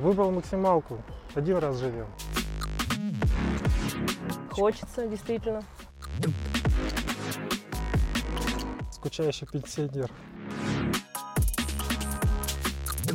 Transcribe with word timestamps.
Выбрал 0.00 0.30
максималку. 0.30 1.02
Один 1.34 1.58
раз 1.58 1.78
живем. 1.78 2.06
Хочется, 4.50 5.06
действительно. 5.06 5.64
Скучающий 8.92 9.46
пенсионер. 9.46 10.10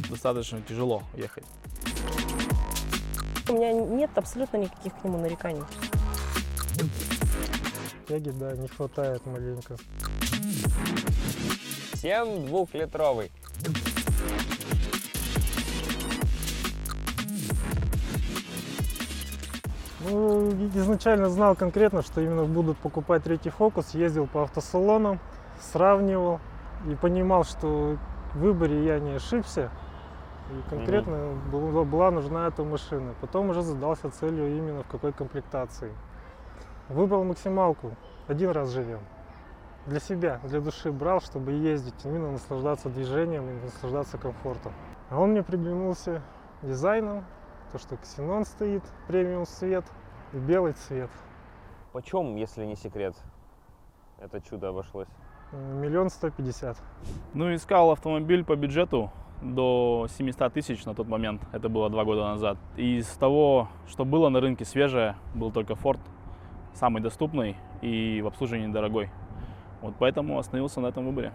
Достаточно 0.09 0.61
тяжело 0.61 1.03
ехать. 1.15 1.45
У 3.47 3.53
меня 3.53 3.71
нет 3.71 4.09
абсолютно 4.15 4.57
никаких 4.57 4.93
к 4.93 5.03
нему 5.03 5.17
нареканий. 5.17 5.63
Тяги, 8.07 8.29
да, 8.31 8.53
не 8.53 8.67
хватает 8.67 9.25
маленько. 9.25 9.77
Всем 11.93 12.45
двухлитровый. 12.45 13.31
Ну, 20.09 20.49
изначально 20.75 21.29
знал 21.29 21.55
конкретно, 21.55 22.01
что 22.01 22.19
именно 22.19 22.45
буду 22.45 22.73
покупать 22.73 23.23
третий 23.23 23.49
фокус. 23.49 23.93
Ездил 23.93 24.27
по 24.27 24.43
автосалонам, 24.43 25.19
сравнивал 25.59 26.39
и 26.87 26.95
понимал, 26.95 27.43
что 27.43 27.97
в 28.33 28.39
выборе 28.39 28.83
я 28.85 28.99
не 28.99 29.13
ошибся. 29.13 29.69
И 30.51 30.69
конкретно 30.69 31.33
была, 31.51 31.83
была 31.83 32.11
нужна 32.11 32.47
эта 32.47 32.63
машина. 32.63 33.13
Потом 33.21 33.49
уже 33.49 33.61
задался 33.61 34.09
целью 34.09 34.57
именно 34.57 34.83
в 34.83 34.87
какой 34.87 35.13
комплектации. 35.13 35.91
Выбрал 36.89 37.23
максималку. 37.23 37.95
Один 38.27 38.51
раз 38.51 38.71
живем. 38.71 38.99
Для 39.85 39.99
себя, 39.99 40.39
для 40.43 40.59
души 40.59 40.91
брал, 40.91 41.21
чтобы 41.21 41.51
ездить, 41.51 41.95
именно 42.03 42.31
наслаждаться 42.31 42.89
движением 42.89 43.49
и 43.49 43.53
наслаждаться 43.65 44.17
комфортом. 44.17 44.73
А 45.09 45.19
он 45.19 45.31
мне 45.31 45.43
приглянулся 45.43 46.21
дизайном, 46.61 47.25
то, 47.73 47.79
что 47.79 47.97
ксенон 47.97 48.45
стоит, 48.45 48.83
премиум 49.07 49.47
цвет 49.47 49.83
и 50.31 50.37
белый 50.37 50.73
цвет. 50.73 51.09
Почем, 51.91 52.35
если 52.35 52.65
не 52.65 52.75
секрет, 52.75 53.15
это 54.19 54.39
чудо 54.41 54.69
обошлось? 54.69 55.07
Миллион 55.51 56.11
сто 56.11 56.29
пятьдесят. 56.29 56.77
Ну, 57.33 57.53
искал 57.53 57.89
автомобиль 57.89 58.45
по 58.45 58.55
бюджету 58.55 59.11
до 59.41 60.07
700 60.17 60.53
тысяч 60.53 60.85
на 60.85 60.93
тот 60.93 61.07
момент. 61.07 61.41
Это 61.51 61.67
было 61.67 61.89
два 61.89 62.05
года 62.05 62.21
назад. 62.25 62.59
И 62.77 62.97
из 62.97 63.07
того, 63.07 63.67
что 63.87 64.05
было 64.05 64.29
на 64.29 64.39
рынке 64.39 64.65
свежее, 64.65 65.15
был 65.33 65.51
только 65.51 65.73
Ford, 65.73 65.99
самый 66.75 67.01
доступный 67.01 67.57
и 67.81 68.21
в 68.21 68.27
обслуживании 68.27 68.71
дорогой. 68.71 69.09
Вот 69.81 69.95
поэтому 69.97 70.37
остановился 70.37 70.79
на 70.79 70.87
этом 70.87 71.07
выборе. 71.07 71.33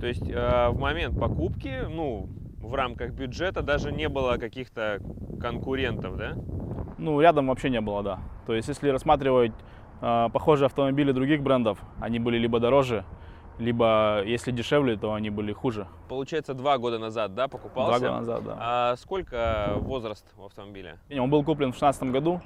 То 0.00 0.06
есть 0.06 0.28
э, 0.28 0.68
в 0.70 0.78
момент 0.78 1.18
покупки, 1.18 1.86
ну, 1.88 2.28
в 2.60 2.74
рамках 2.74 3.12
бюджета 3.12 3.62
даже 3.62 3.92
не 3.92 4.08
было 4.08 4.36
каких-то 4.36 5.00
конкурентов, 5.40 6.16
да? 6.16 6.36
Ну, 6.98 7.20
рядом 7.20 7.48
вообще 7.48 7.70
не 7.70 7.80
было, 7.80 8.02
да. 8.02 8.20
То 8.46 8.54
есть, 8.54 8.68
если 8.68 8.90
рассматривать 8.90 9.52
э, 10.00 10.28
похожие 10.32 10.66
автомобили 10.66 11.12
других 11.12 11.42
брендов, 11.42 11.82
они 12.00 12.18
были 12.18 12.36
либо 12.38 12.60
дороже, 12.60 13.04
либо, 13.58 14.22
если 14.24 14.52
дешевле, 14.52 14.96
то 14.96 15.14
они 15.14 15.30
были 15.30 15.52
хуже. 15.52 15.86
Получается, 16.08 16.54
два 16.54 16.78
года 16.78 16.98
назад, 16.98 17.34
да, 17.34 17.48
покупался? 17.48 17.98
Два 18.00 18.08
года 18.08 18.20
назад, 18.20 18.44
да. 18.44 18.56
А 18.60 18.96
сколько 18.96 19.74
возраст 19.76 20.26
у 20.38 20.44
автомобиля? 20.44 20.98
Он 21.10 21.30
был 21.30 21.42
куплен 21.44 21.72
в 21.72 21.78
2016 21.78 22.04
году, 22.10 22.40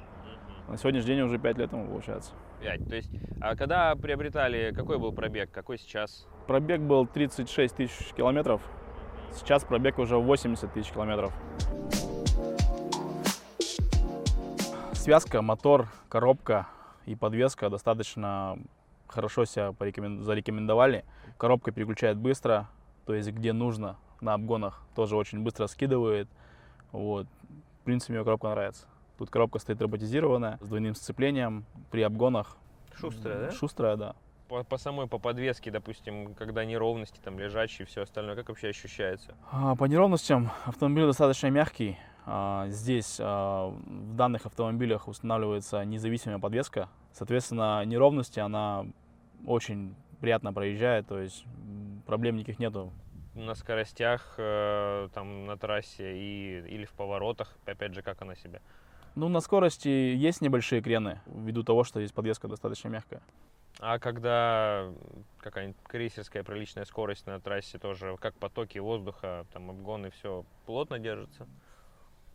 на 0.68 0.76
сегодняшний 0.76 1.14
день 1.14 1.20
уже 1.20 1.38
5 1.38 1.58
лет 1.58 1.72
ему 1.72 1.86
получается. 1.86 2.32
Пять. 2.60 2.88
То 2.88 2.96
есть, 2.96 3.10
а 3.40 3.54
когда 3.54 3.94
приобретали, 3.94 4.72
какой 4.74 4.98
был 4.98 5.12
пробег, 5.12 5.50
какой 5.50 5.78
сейчас? 5.78 6.26
Пробег 6.46 6.80
был 6.80 7.06
36 7.06 7.76
тысяч 7.76 8.12
километров, 8.16 8.62
сейчас 9.36 9.64
пробег 9.64 9.98
уже 9.98 10.16
80 10.16 10.72
тысяч 10.72 10.90
километров. 10.90 11.32
Связка, 14.92 15.42
мотор, 15.42 15.88
коробка 16.08 16.66
и 17.04 17.14
подвеска 17.14 17.68
достаточно 17.68 18.58
хорошо 19.06 19.44
себя 19.44 19.68
порекомен- 19.68 20.22
зарекомендовали. 20.22 21.04
Коробка 21.36 21.72
переключает 21.72 22.16
быстро, 22.16 22.68
то 23.04 23.14
есть 23.14 23.30
где 23.30 23.52
нужно 23.52 23.96
на 24.20 24.34
обгонах 24.34 24.82
тоже 24.94 25.16
очень 25.16 25.40
быстро 25.40 25.66
скидывает. 25.66 26.28
Вот. 26.92 27.26
В 27.80 27.84
принципе, 27.84 28.14
мне 28.14 28.24
коробка 28.24 28.48
нравится. 28.48 28.86
Тут 29.18 29.30
коробка 29.30 29.58
стоит 29.58 29.80
роботизированная, 29.82 30.58
с 30.62 30.68
двойным 30.68 30.94
сцеплением 30.94 31.66
при 31.90 32.02
обгонах. 32.02 32.56
Шустрая, 32.94 33.46
да? 33.46 33.52
Шустрая, 33.52 33.96
да. 33.96 34.16
По, 34.54 34.62
по 34.62 34.76
самой, 34.76 35.08
по 35.08 35.18
подвеске, 35.18 35.72
допустим, 35.72 36.32
когда 36.36 36.64
неровности, 36.64 37.18
там, 37.18 37.40
лежачие 37.40 37.86
и 37.86 37.88
все 37.88 38.02
остальное, 38.02 38.36
как 38.36 38.50
вообще 38.50 38.68
ощущается? 38.68 39.34
А, 39.50 39.74
По 39.74 39.86
неровностям 39.86 40.52
автомобиль 40.64 41.06
достаточно 41.06 41.48
мягкий. 41.50 41.98
А, 42.24 42.68
Здесь 42.68 43.16
а, 43.18 43.70
в 43.70 44.14
данных 44.14 44.46
автомобилях 44.46 45.08
устанавливается 45.08 45.84
независимая 45.84 46.38
подвеска. 46.38 46.88
Соответственно, 47.12 47.84
неровности 47.84 48.38
она 48.38 48.86
очень 49.44 49.96
приятно 50.20 50.52
проезжает, 50.52 51.08
то 51.08 51.18
есть 51.18 51.44
проблем 52.06 52.36
никаких 52.36 52.60
нету. 52.60 52.92
На 53.34 53.56
скоростях, 53.56 54.36
э, 54.38 55.08
там, 55.12 55.46
на 55.46 55.58
трассе 55.58 56.16
и, 56.16 56.60
или 56.68 56.84
в 56.84 56.92
поворотах, 56.92 57.58
опять 57.66 57.92
же, 57.92 58.02
как 58.02 58.22
она 58.22 58.36
себя? 58.36 58.60
Ну, 59.16 59.26
на 59.28 59.40
скорости 59.40 59.88
есть 59.88 60.42
небольшие 60.42 60.80
крены, 60.80 61.20
ввиду 61.26 61.64
того, 61.64 61.82
что 61.82 61.98
здесь 61.98 62.12
подвеска 62.12 62.46
достаточно 62.46 62.86
мягкая. 62.86 63.20
А 63.80 63.98
когда 63.98 64.88
какая-нибудь 65.40 65.76
крейсерская 65.88 66.42
приличная 66.44 66.84
скорость 66.84 67.26
на 67.26 67.40
трассе 67.40 67.78
тоже, 67.78 68.16
как 68.20 68.34
потоки 68.34 68.78
воздуха, 68.78 69.46
там 69.52 69.70
обгоны, 69.70 70.10
все 70.10 70.44
плотно 70.64 70.98
держится? 70.98 71.46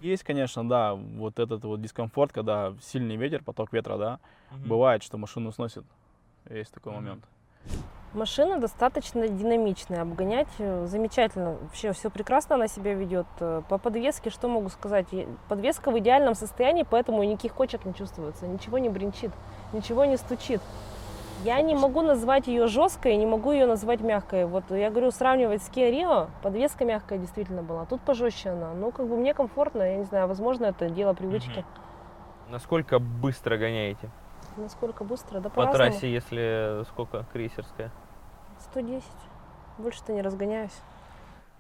Есть, 0.02 0.24
конечно, 0.24 0.68
да, 0.68 0.94
вот 0.96 1.40
этот 1.40 1.64
вот 1.66 1.82
дискомфорт, 1.82 2.32
когда 2.32 2.74
сильный 2.82 3.16
ветер, 3.16 3.44
поток 3.44 3.74
ветра, 3.74 3.98
да, 3.98 4.20
бывает, 4.66 5.04
что 5.04 5.18
машину 5.18 5.52
сносит. 5.52 5.84
Есть 6.50 6.74
такой 6.74 6.94
Мгм. 6.94 7.02
момент. 7.04 7.26
Машина 8.14 8.60
достаточно 8.60 9.28
динамичная, 9.28 10.02
обгонять 10.02 10.48
э, 10.58 10.88
замечательно. 10.88 11.58
Вообще 11.62 11.92
все 11.94 12.10
прекрасно 12.10 12.56
она 12.56 12.68
себя 12.68 12.96
ведет. 12.96 13.28
Э, 13.40 13.62
По 13.70 13.78
подвеске 13.78 14.32
что 14.32 14.48
могу 14.48 14.70
сказать? 14.70 15.06
Подвеска 15.48 15.92
в 15.92 16.00
идеальном 16.00 16.34
состоянии, 16.34 16.88
поэтому 16.90 17.24
никаких 17.24 17.54
кочек 17.54 17.86
не 17.86 17.94
чувствуется, 17.94 18.48
ничего 18.48 18.80
не 18.80 18.90
бренчит, 18.90 19.32
ничего 19.74 20.06
не 20.06 20.18
стучит. 20.18 20.62
Я 21.44 21.62
не 21.62 21.74
могу 21.74 22.02
назвать 22.02 22.48
ее 22.48 22.68
жесткой, 22.68 23.16
не 23.16 23.26
могу 23.26 23.52
ее 23.52 23.66
назвать 23.66 24.02
мягкой. 24.02 24.46
Вот 24.46 24.66
я 24.72 24.90
говорю, 24.90 25.12
сравнивать 25.12 25.64
с 25.64 25.70
Kia 25.70 25.90
Rio, 25.90 26.30
подвеска 26.44 26.84
мягкая 26.84 27.18
действительно 27.18 27.64
была. 27.64 27.86
Тут 27.86 28.02
пожестче 28.02 28.50
она. 28.50 28.74
Ну, 28.74 28.92
как 28.92 29.08
бы 29.08 29.16
мне 29.16 29.34
комфортно, 29.34 29.84
я 29.84 29.98
не 29.98 30.04
знаю, 30.04 30.28
возможно, 30.28 30.66
это 30.66 30.90
дело 30.90 31.14
привычки. 31.14 31.64
Насколько 32.50 33.00
быстро 33.00 33.58
гоняете? 33.58 34.10
Насколько 34.58 35.06
быстро? 35.06 35.40
Да 35.40 35.50
По 35.50 35.56
по-разному. 35.56 35.92
трассе, 35.92 36.12
если 36.12 36.84
сколько 36.90 37.26
крейсерская? 37.32 37.92
110. 38.60 39.04
Больше-то 39.78 40.12
не 40.12 40.22
разгоняюсь. 40.22 40.78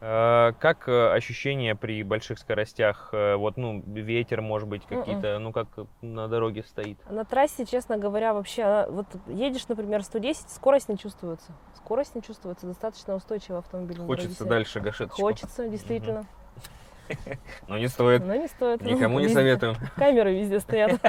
Э, 0.02 0.54
Как 0.60 0.88
э, 0.88 1.12
ощущения 1.14 1.76
при 1.76 2.04
больших 2.04 2.40
скоростях? 2.40 3.10
Э, 3.12 3.36
Вот, 3.36 3.58
ну, 3.58 3.82
ветер, 3.86 4.42
может 4.42 4.68
быть, 4.70 4.90
Мгм. 4.90 5.00
какие-то, 5.00 5.40
ну, 5.40 5.52
как 5.52 5.68
на 6.02 6.28
дороге 6.28 6.64
стоит. 6.64 6.98
На 7.10 7.26
трассе, 7.26 7.66
честно 7.66 7.98
говоря, 7.98 8.34
вообще, 8.34 8.64
она- 8.64 8.88
вот 8.90 9.08
едешь, 9.28 9.68
например, 9.68 10.04
110, 10.04 10.50
скорость 10.52 10.88
не 10.90 10.98
чувствуется. 10.98 11.52
Скорость 11.76 12.16
не 12.16 12.22
чувствуется, 12.22 12.66
достаточно 12.68 13.16
устойчивый 13.16 13.60
автомобиль. 13.60 13.98
Хочется 13.98 14.46
дальше 14.46 14.80
гашеточку. 14.80 15.22
Хочется, 15.22 15.68
действительно. 15.68 16.26
Но 17.68 17.78
не 17.78 17.88
стоит. 17.88 18.24
Но 18.26 18.36
не 18.36 18.48
стоит. 18.48 18.82
Никому 18.82 19.20
не 19.20 19.28
советую. 19.30 19.76
Камеры 19.98 20.34
везде 20.40 20.60
стоят. 20.60 21.02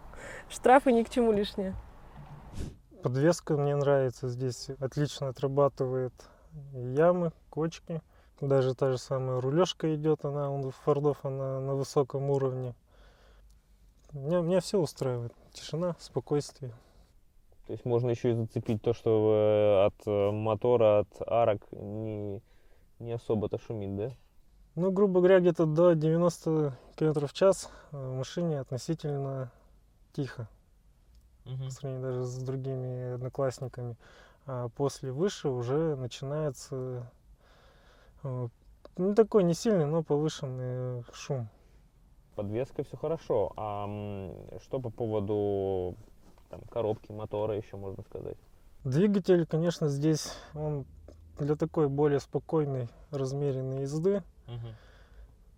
Штрафы 0.48 0.92
ни 0.92 1.02
к 1.02 1.10
чему 1.10 1.32
лишние. 1.32 1.74
Подвеска 3.02 3.56
мне 3.56 3.76
нравится 3.76 4.28
здесь. 4.28 4.70
Отлично 4.80 5.28
отрабатывает 5.28 6.14
ямы, 6.72 7.32
кочки. 7.50 8.00
Даже 8.40 8.74
та 8.74 8.90
же 8.90 8.98
самая 8.98 9.40
рулежка 9.40 9.92
идет, 9.94 10.24
она 10.24 10.50
у 10.50 10.70
фордов, 10.70 11.24
она 11.24 11.60
на 11.60 11.74
высоком 11.74 12.30
уровне. 12.30 12.74
Меня, 14.12 14.40
меня 14.40 14.60
все 14.60 14.78
устраивает. 14.78 15.34
Тишина, 15.52 15.96
спокойствие. 15.98 16.72
То 17.66 17.72
есть 17.72 17.84
можно 17.84 18.10
еще 18.10 18.30
и 18.30 18.34
зацепить 18.34 18.80
то, 18.80 18.94
что 18.94 19.34
э, 19.34 19.86
от 19.86 20.06
э, 20.06 20.30
мотора, 20.30 21.00
от 21.00 21.08
арок 21.26 21.60
не, 21.72 22.40
не 22.98 23.12
особо-то 23.12 23.58
шумит, 23.58 23.96
да? 23.96 24.12
Ну, 24.76 24.92
грубо 24.92 25.18
говоря, 25.18 25.40
где-то 25.40 25.66
до 25.66 25.94
90 25.94 26.78
км 26.96 27.26
в 27.26 27.32
час 27.32 27.70
э, 27.90 27.96
в 27.96 28.16
машине 28.16 28.60
относительно 28.60 29.50
тихо. 30.12 30.48
по 31.44 31.70
сравнению 31.70 32.08
даже 32.08 32.24
с 32.24 32.38
другими 32.38 33.14
одноклассниками. 33.14 33.96
А 34.46 34.68
после 34.68 35.12
выше 35.12 35.48
уже 35.48 35.96
начинается 35.96 37.10
ну, 38.22 39.14
такой 39.14 39.44
не 39.44 39.54
сильный, 39.54 39.86
но 39.86 40.02
повышенный 40.02 41.04
шум. 41.12 41.48
Подвеска 42.34 42.84
все 42.84 42.96
хорошо. 42.96 43.52
А 43.56 43.86
что 44.62 44.80
по 44.80 44.90
поводу 44.90 45.96
там, 46.50 46.60
коробки, 46.70 47.12
мотора 47.12 47.56
еще 47.56 47.76
можно 47.76 48.02
сказать? 48.02 48.36
Двигатель, 48.84 49.46
конечно, 49.46 49.88
здесь 49.88 50.32
он 50.54 50.86
для 51.38 51.56
такой 51.56 51.88
более 51.88 52.20
спокойной, 52.20 52.88
размеренной 53.10 53.82
езды. 53.82 54.22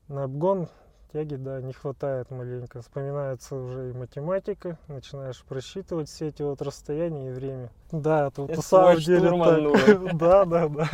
На 0.08 0.24
обгон 0.24 0.68
тяги, 1.12 1.36
да, 1.36 1.60
не 1.60 1.72
хватает 1.72 2.30
маленько. 2.30 2.82
Вспоминается 2.82 3.56
уже 3.56 3.90
и 3.90 3.92
математика, 3.92 4.78
начинаешь 4.88 5.42
просчитывать 5.44 6.08
все 6.08 6.28
эти 6.28 6.42
вот 6.42 6.62
расстояния 6.62 7.28
и 7.28 7.32
время. 7.32 7.70
Да, 7.92 8.28
Это 8.28 8.46
на 8.46 8.62
самом 8.62 8.96
деле 8.98 9.30
так. 9.30 10.14
Да, 10.16 10.44
да, 10.44 10.68
да. 10.68 10.88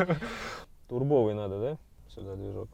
Турбовый 0.88 1.34
надо, 1.34 1.60
да? 1.60 1.78
Сюда 2.08 2.34
движок. 2.36 2.68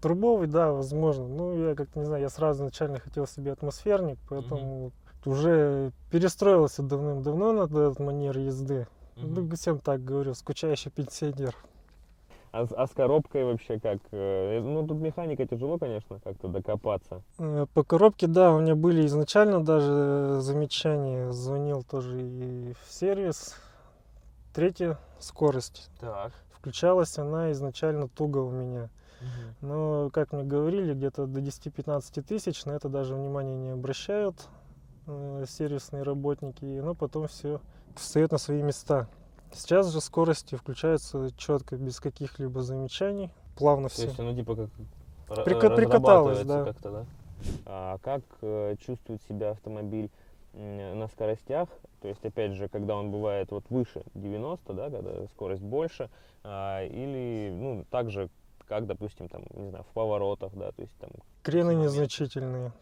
Турбовый, 0.00 0.46
да, 0.48 0.72
возможно. 0.72 1.26
Ну, 1.26 1.68
я 1.70 1.74
как-то 1.74 1.98
не 1.98 2.04
знаю, 2.04 2.22
я 2.22 2.28
сразу 2.28 2.60
изначально 2.64 2.98
хотел 3.00 3.26
себе 3.26 3.52
атмосферник, 3.52 4.18
поэтому 4.28 4.92
уже 5.24 5.92
перестроился 6.10 6.82
давным-давно 6.82 7.52
на 7.52 7.62
этот 7.64 7.98
манер 8.00 8.36
езды. 8.38 8.86
Ну, 9.16 9.48
всем 9.56 9.78
так 9.78 10.04
говорю, 10.04 10.34
скучающий 10.34 10.90
пенсионер. 10.90 11.54
А, 12.52 12.66
с- 12.66 12.72
а 12.72 12.86
с 12.86 12.90
коробкой 12.90 13.44
вообще 13.44 13.80
как? 13.80 13.98
Э, 14.12 14.60
Ну, 14.60 14.86
тут 14.86 14.98
механика 14.98 15.46
тяжело, 15.46 15.78
конечно, 15.78 16.20
как-то 16.22 16.48
докопаться. 16.48 17.22
Э, 17.38 17.66
По 17.74 17.82
коробке, 17.82 18.26
да, 18.26 18.52
у 18.52 18.60
меня 18.60 18.74
были 18.76 19.04
изначально 19.06 19.64
даже 19.64 20.40
замечания. 20.40 21.32
Звонил 21.32 21.82
тоже 21.82 22.20
и 22.20 22.74
в 22.84 22.92
сервис. 22.92 23.56
Третья 24.52 24.98
скорость. 25.18 25.90
Так. 26.00 26.32
Включалась 26.64 27.18
она 27.18 27.52
изначально 27.52 28.08
туго 28.08 28.38
у 28.38 28.50
меня. 28.50 28.88
Но, 29.60 30.08
как 30.14 30.32
мне 30.32 30.44
говорили, 30.44 30.94
где-то 30.94 31.26
до 31.26 31.40
10-15 31.40 32.22
тысяч 32.22 32.64
на 32.64 32.72
это 32.72 32.88
даже 32.88 33.14
внимания 33.14 33.54
не 33.54 33.68
обращают 33.68 34.48
э, 35.06 35.44
сервисные 35.46 36.04
работники, 36.04 36.64
и 36.64 36.78
оно 36.78 36.94
потом 36.94 37.28
все 37.28 37.60
встает 37.96 38.32
на 38.32 38.38
свои 38.38 38.62
места. 38.62 39.08
Сейчас 39.52 39.92
же 39.92 40.00
скорости 40.00 40.54
включаются 40.54 41.30
четко, 41.36 41.76
без 41.76 42.00
каких-либо 42.00 42.62
замечаний, 42.62 43.30
плавно 43.58 43.88
То 43.88 43.94
все. 43.96 44.04
есть 44.04 44.18
оно 44.18 44.34
типа 44.34 44.56
как 44.56 45.44
Прика- 45.44 45.74
прикаталось, 45.76 46.44
да. 46.44 46.64
как-то, 46.64 46.90
да? 46.90 47.06
А 47.66 47.98
как 47.98 48.22
э, 48.40 48.76
чувствует 48.80 49.20
себя 49.28 49.50
автомобиль 49.50 50.10
на 50.54 51.08
скоростях? 51.08 51.68
То 52.00 52.08
есть, 52.08 52.24
опять 52.24 52.52
же, 52.52 52.68
когда 52.68 52.96
он 52.96 53.10
бывает 53.10 53.50
вот 53.50 53.64
выше 53.70 54.02
90, 54.14 54.72
да, 54.74 54.90
когда 54.90 55.26
скорость 55.28 55.62
больше, 55.62 56.10
а, 56.42 56.84
или, 56.84 57.50
ну, 57.52 57.84
так 57.90 58.10
же, 58.10 58.28
как, 58.68 58.86
допустим, 58.86 59.28
там, 59.28 59.42
не 59.54 59.70
знаю, 59.70 59.84
в 59.84 59.94
поворотах, 59.94 60.52
да, 60.54 60.70
то 60.72 60.82
есть 60.82 60.94
там 60.98 61.10
Крены 61.42 61.74
момент. 61.74 61.84
незначительные. 61.84 62.72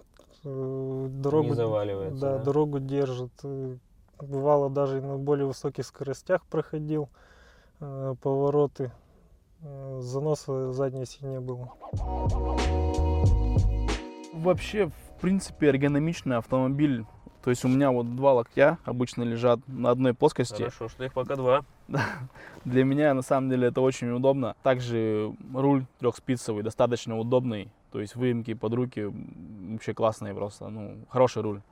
Э, 0.45 1.07
Дорогу, 1.11 1.49
не 1.49 1.55
заваливается, 1.55 2.21
да, 2.21 2.39
да? 2.39 2.45
дорогу 2.45 2.81
держит. 2.81 3.33
Э, 3.45 3.77
Бывало 4.21 4.71
даже 4.71 5.01
на 5.01 5.19
более 5.19 5.47
высоких 5.47 5.85
скоростях 5.85 6.45
проходил 6.47 7.09
э, 7.81 8.15
повороты. 8.23 8.93
Э, 9.63 9.99
Заноса 10.01 10.73
задней 10.73 11.03
оси 11.03 11.25
не 11.25 11.41
было. 11.41 11.73
Вообще, 14.33 14.87
в 14.87 15.21
принципе, 15.21 15.67
эргономичный 15.69 16.37
автомобиль. 16.37 17.05
То 17.43 17.51
есть 17.51 17.65
у 17.65 17.69
меня 17.69 17.91
вот 17.91 18.15
два 18.15 18.35
локтя 18.35 18.79
обычно 18.85 19.25
лежат 19.25 19.59
на 19.67 19.91
одной 19.91 20.15
плоскости. 20.15 20.63
Хорошо, 20.63 20.89
что 20.89 21.05
их 21.05 21.13
пока 21.13 21.35
два. 21.37 21.65
Для 22.65 22.85
меня 22.85 23.15
на 23.15 23.23
самом 23.23 23.51
деле 23.51 23.69
это 23.69 23.81
очень 23.81 24.11
удобно. 24.11 24.55
Также 24.63 25.35
руль 25.53 25.85
трехспицевый, 25.99 26.63
достаточно 26.63 27.19
удобный. 27.19 27.69
То 27.91 28.01
есть 28.01 28.15
выемки 28.15 28.55
под 28.55 28.75
руки 28.75 29.13
вообще 29.71 29.93
классные 29.93 30.35
просто. 30.35 30.69
Ну, 30.69 30.99
хороший 31.09 31.43
руль. 31.43 31.63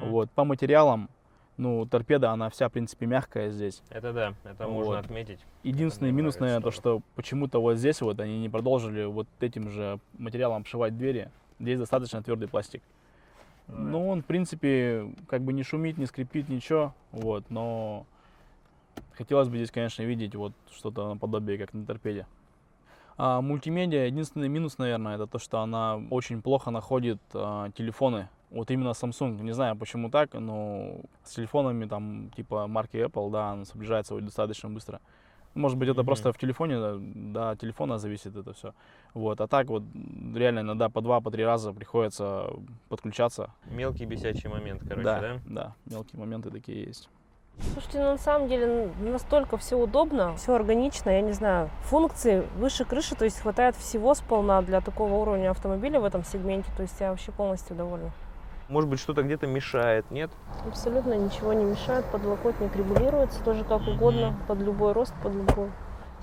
Вот. 0.00 0.30
По 0.30 0.44
материалам, 0.44 1.10
ну, 1.58 1.84
торпеда, 1.86 2.30
она 2.30 2.48
вся, 2.48 2.68
в 2.68 2.72
принципе, 2.72 3.06
мягкая 3.06 3.50
здесь. 3.50 3.82
Это 3.90 4.12
да, 4.12 4.34
это 4.44 4.66
Вот. 4.66 4.84
можно 4.86 4.98
отметить. 4.98 5.40
Единственный 5.62 6.10
мне 6.10 6.22
минус, 6.22 6.38
наверное, 6.38 6.60
то, 6.60 6.68
тоже. 6.68 6.76
что 6.78 7.02
почему-то 7.14 7.60
вот 7.60 7.76
здесь 7.76 8.00
вот 8.00 8.18
они 8.20 8.40
не 8.40 8.48
продолжили 8.48 9.04
вот 9.04 9.26
этим 9.40 9.68
же 9.68 10.00
материалом 10.18 10.62
обшивать 10.62 10.96
двери. 10.96 11.30
Здесь 11.60 11.78
достаточно 11.78 12.22
твердый 12.22 12.48
пластик. 12.48 12.82
Ну, 13.76 14.08
он, 14.08 14.22
в 14.22 14.26
принципе, 14.26 15.12
как 15.28 15.42
бы 15.42 15.52
не 15.52 15.62
шумит, 15.62 15.98
не 15.98 16.06
скрипит, 16.06 16.48
ничего, 16.48 16.94
вот, 17.10 17.44
но 17.50 18.06
хотелось 19.12 19.48
бы 19.48 19.56
здесь, 19.56 19.70
конечно, 19.70 20.02
видеть 20.02 20.34
вот 20.34 20.52
что-то 20.70 21.08
наподобие, 21.08 21.58
как 21.58 21.72
на 21.72 21.86
торпеде. 21.86 22.26
А 23.16 23.40
мультимедиа, 23.40 24.06
единственный 24.06 24.48
минус, 24.48 24.78
наверное, 24.78 25.14
это 25.16 25.26
то, 25.26 25.38
что 25.38 25.60
она 25.60 26.00
очень 26.10 26.42
плохо 26.42 26.70
находит 26.70 27.20
а, 27.34 27.70
телефоны. 27.70 28.28
Вот 28.50 28.70
именно 28.70 28.90
Samsung, 28.90 29.40
не 29.42 29.52
знаю 29.52 29.76
почему 29.76 30.10
так, 30.10 30.34
но 30.34 31.00
с 31.24 31.34
телефонами 31.34 31.86
там 31.86 32.30
типа 32.36 32.66
марки 32.66 32.96
Apple, 32.96 33.30
да, 33.30 33.50
она 33.50 33.64
сближается 33.64 34.14
вот 34.14 34.24
достаточно 34.24 34.68
быстро. 34.68 35.00
Может 35.54 35.78
быть, 35.78 35.88
это 35.88 36.00
Мгм. 36.00 36.06
просто 36.06 36.32
в 36.32 36.38
телефоне, 36.38 36.80
да, 36.80 36.94
да, 36.98 37.56
телефона 37.56 37.98
зависит 37.98 38.36
это 38.36 38.52
все. 38.52 38.72
Вот, 39.14 39.40
а 39.40 39.46
так 39.46 39.68
вот 39.68 39.82
реально 40.34 40.60
иногда 40.60 40.88
по 40.88 41.00
два, 41.00 41.20
по 41.20 41.30
три 41.30 41.44
раза 41.44 41.72
приходится 41.72 42.50
подключаться. 42.88 43.50
Мелкий 43.66 44.06
бесячий 44.06 44.48
момент, 44.48 44.82
короче, 44.82 45.04
да, 45.04 45.20
да? 45.20 45.40
да, 45.44 45.74
мелкие 45.84 46.18
моменты 46.18 46.50
такие 46.50 46.84
есть. 46.84 47.08
Слушайте, 47.72 47.98
ну 47.98 48.12
на 48.12 48.18
самом 48.18 48.48
деле 48.48 48.90
настолько 49.00 49.58
все 49.58 49.76
удобно, 49.76 50.34
все 50.36 50.54
органично, 50.54 51.10
я 51.10 51.20
не 51.20 51.32
знаю, 51.32 51.68
функции 51.82 52.46
выше 52.56 52.86
крыши, 52.86 53.14
то 53.14 53.24
есть 53.24 53.40
хватает 53.40 53.76
всего 53.76 54.14
сполна 54.14 54.62
для 54.62 54.80
такого 54.80 55.14
уровня 55.14 55.50
автомобиля 55.50 56.00
в 56.00 56.04
этом 56.04 56.24
сегменте, 56.24 56.70
то 56.76 56.82
есть 56.82 56.98
я 56.98 57.10
вообще 57.10 57.30
полностью 57.30 57.76
довольна. 57.76 58.10
Может 58.68 58.88
быть, 58.88 59.00
что-то 59.00 59.22
где-то 59.22 59.46
мешает, 59.46 60.10
нет? 60.10 60.30
Абсолютно 60.66 61.14
ничего 61.14 61.52
не 61.52 61.64
мешает, 61.64 62.04
подлокотник 62.06 62.74
регулируется 62.76 63.42
тоже 63.44 63.64
как 63.64 63.82
угодно, 63.86 64.34
под 64.48 64.58
любой 64.60 64.92
рост, 64.92 65.12
под 65.22 65.34
любой. 65.34 65.70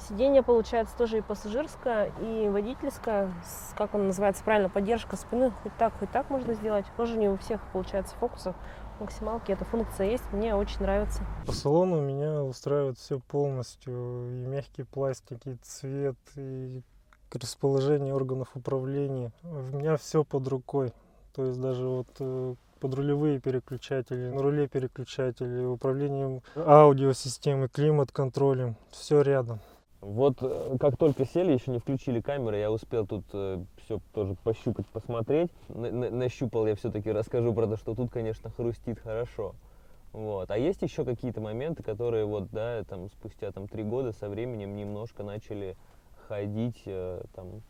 Сиденье 0.08 0.42
получается 0.44 0.98
тоже 0.98 1.18
и 1.18 1.22
пассажирское, 1.22 2.12
и 2.22 2.48
водительское, 2.50 3.30
с- 3.44 3.74
как 3.78 3.94
он 3.94 4.08
называется 4.08 4.42
правильно, 4.46 4.70
поддержка 4.70 5.18
спины, 5.18 5.52
хоть 5.62 5.76
так, 5.78 5.94
хоть 6.00 6.10
так 6.12 6.30
можно 6.30 6.54
сделать. 6.54 6.86
Тоже 6.96 7.18
не 7.18 7.28
у 7.28 7.36
всех 7.38 7.60
получается 7.74 8.16
фокусов. 8.16 8.56
Максималки 9.02 9.52
эта 9.52 9.66
функция 9.66 10.10
есть, 10.10 10.24
мне 10.32 10.56
очень 10.56 10.82
нравится. 10.82 11.22
По 11.46 11.52
салону 11.52 12.00
меня 12.02 12.44
устраивает 12.44 12.98
все 12.98 13.20
полностью. 13.20 14.30
И 14.32 14.46
мягкий 14.46 14.84
пластик, 14.84 15.46
и 15.46 15.56
цвет, 15.64 16.18
и 16.38 16.82
расположение 17.34 18.14
органов 18.14 18.50
управления. 18.56 19.32
У 19.44 19.78
меня 19.78 19.98
все 19.98 20.24
под 20.24 20.48
рукой. 20.48 20.94
То 21.36 21.46
есть 21.46 21.60
даже 21.62 21.86
вот 21.86 22.08
э, 22.20 22.56
подрулевые 22.80 23.40
переключатели, 23.40 24.30
на 24.30 24.42
руле 24.42 24.68
переключатели, 24.68 25.64
управлением 25.66 26.42
аудиосистемы, 26.56 27.68
климат-контролем. 27.68 28.76
Все 28.92 29.22
рядом. 29.22 29.60
Вот 30.02 30.38
э, 30.42 30.78
как 30.80 30.98
только 30.98 31.26
сели, 31.26 31.52
еще 31.54 31.72
не 31.72 31.80
включили 31.80 32.22
камеры, 32.22 32.58
я 32.58 32.72
успел 32.72 33.06
тут 33.06 33.26
все 33.30 34.00
тоже 34.14 34.36
пощупать, 34.44 34.86
посмотреть. 34.88 35.52
На- 35.68 35.92
на- 35.92 36.10
нащупал 36.10 36.68
я 36.68 36.76
все-таки, 36.76 37.12
расскажу 37.12 37.54
про 37.54 37.68
то, 37.68 37.78
что 37.78 37.94
тут, 37.96 38.10
конечно, 38.12 38.50
хрустит 38.50 39.00
хорошо. 39.00 39.56
Вот. 40.12 40.50
А 40.50 40.58
есть 40.58 40.82
еще 40.82 41.06
какие-то 41.06 41.40
моменты, 41.42 41.84
которые 41.84 42.26
вот, 42.26 42.50
да, 42.52 42.84
там 42.86 43.10
спустя 43.10 43.52
там 43.52 43.68
три 43.68 43.84
года 43.84 44.12
со 44.14 44.28
временем 44.30 44.76
немножко 44.76 45.22
начали 45.24 45.76
ходить, 46.28 46.82
э, 46.86 47.22
там, 47.36 47.62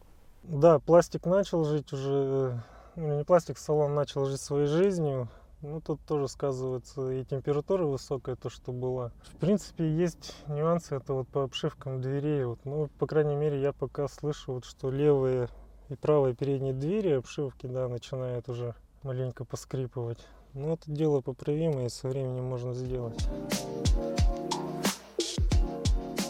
Да, 0.44 0.80
пластик 0.80 1.26
начал 1.26 1.66
жить 1.66 1.92
уже, 1.92 2.62
ну 3.00 3.18
не 3.18 3.24
пластик, 3.24 3.58
салон 3.58 3.96
начал 3.96 4.26
жить 4.26 4.42
своей 4.42 4.68
жизнью. 4.68 5.30
Ну, 5.62 5.82
тут 5.82 6.00
тоже 6.06 6.28
сказывается 6.30 7.12
и 7.12 7.26
температура 7.26 7.86
высокая, 7.86 8.36
то, 8.36 8.50
что 8.50 8.72
была. 8.72 9.12
В 9.34 9.36
принципе, 9.38 9.90
есть 9.90 10.36
нюансы, 10.48 10.96
это 10.96 11.14
вот 11.14 11.28
по 11.28 11.44
обшивкам 11.44 12.02
дверей. 12.02 12.46
Вот, 12.46 12.60
ну, 12.64 12.90
по 12.98 13.08
крайней 13.08 13.36
мере, 13.36 13.62
я 13.62 13.74
пока 13.74 14.08
слышу, 14.08 14.54
вот, 14.54 14.66
что 14.66 14.90
левые 14.90 15.50
и 15.90 15.96
правые 15.96 16.34
передние 16.34 16.74
двери 16.74 17.12
обшивки, 17.12 17.68
да, 17.68 17.90
начинают 17.90 18.48
уже 18.48 18.74
маленько 19.04 19.44
поскрипывать. 19.44 20.26
Но 20.54 20.74
это 20.74 20.90
дело 20.92 21.20
поправимое, 21.22 21.88
и 21.88 21.90
со 21.90 22.08
временем 22.08 22.46
можно 22.46 22.74
сделать. 22.74 23.28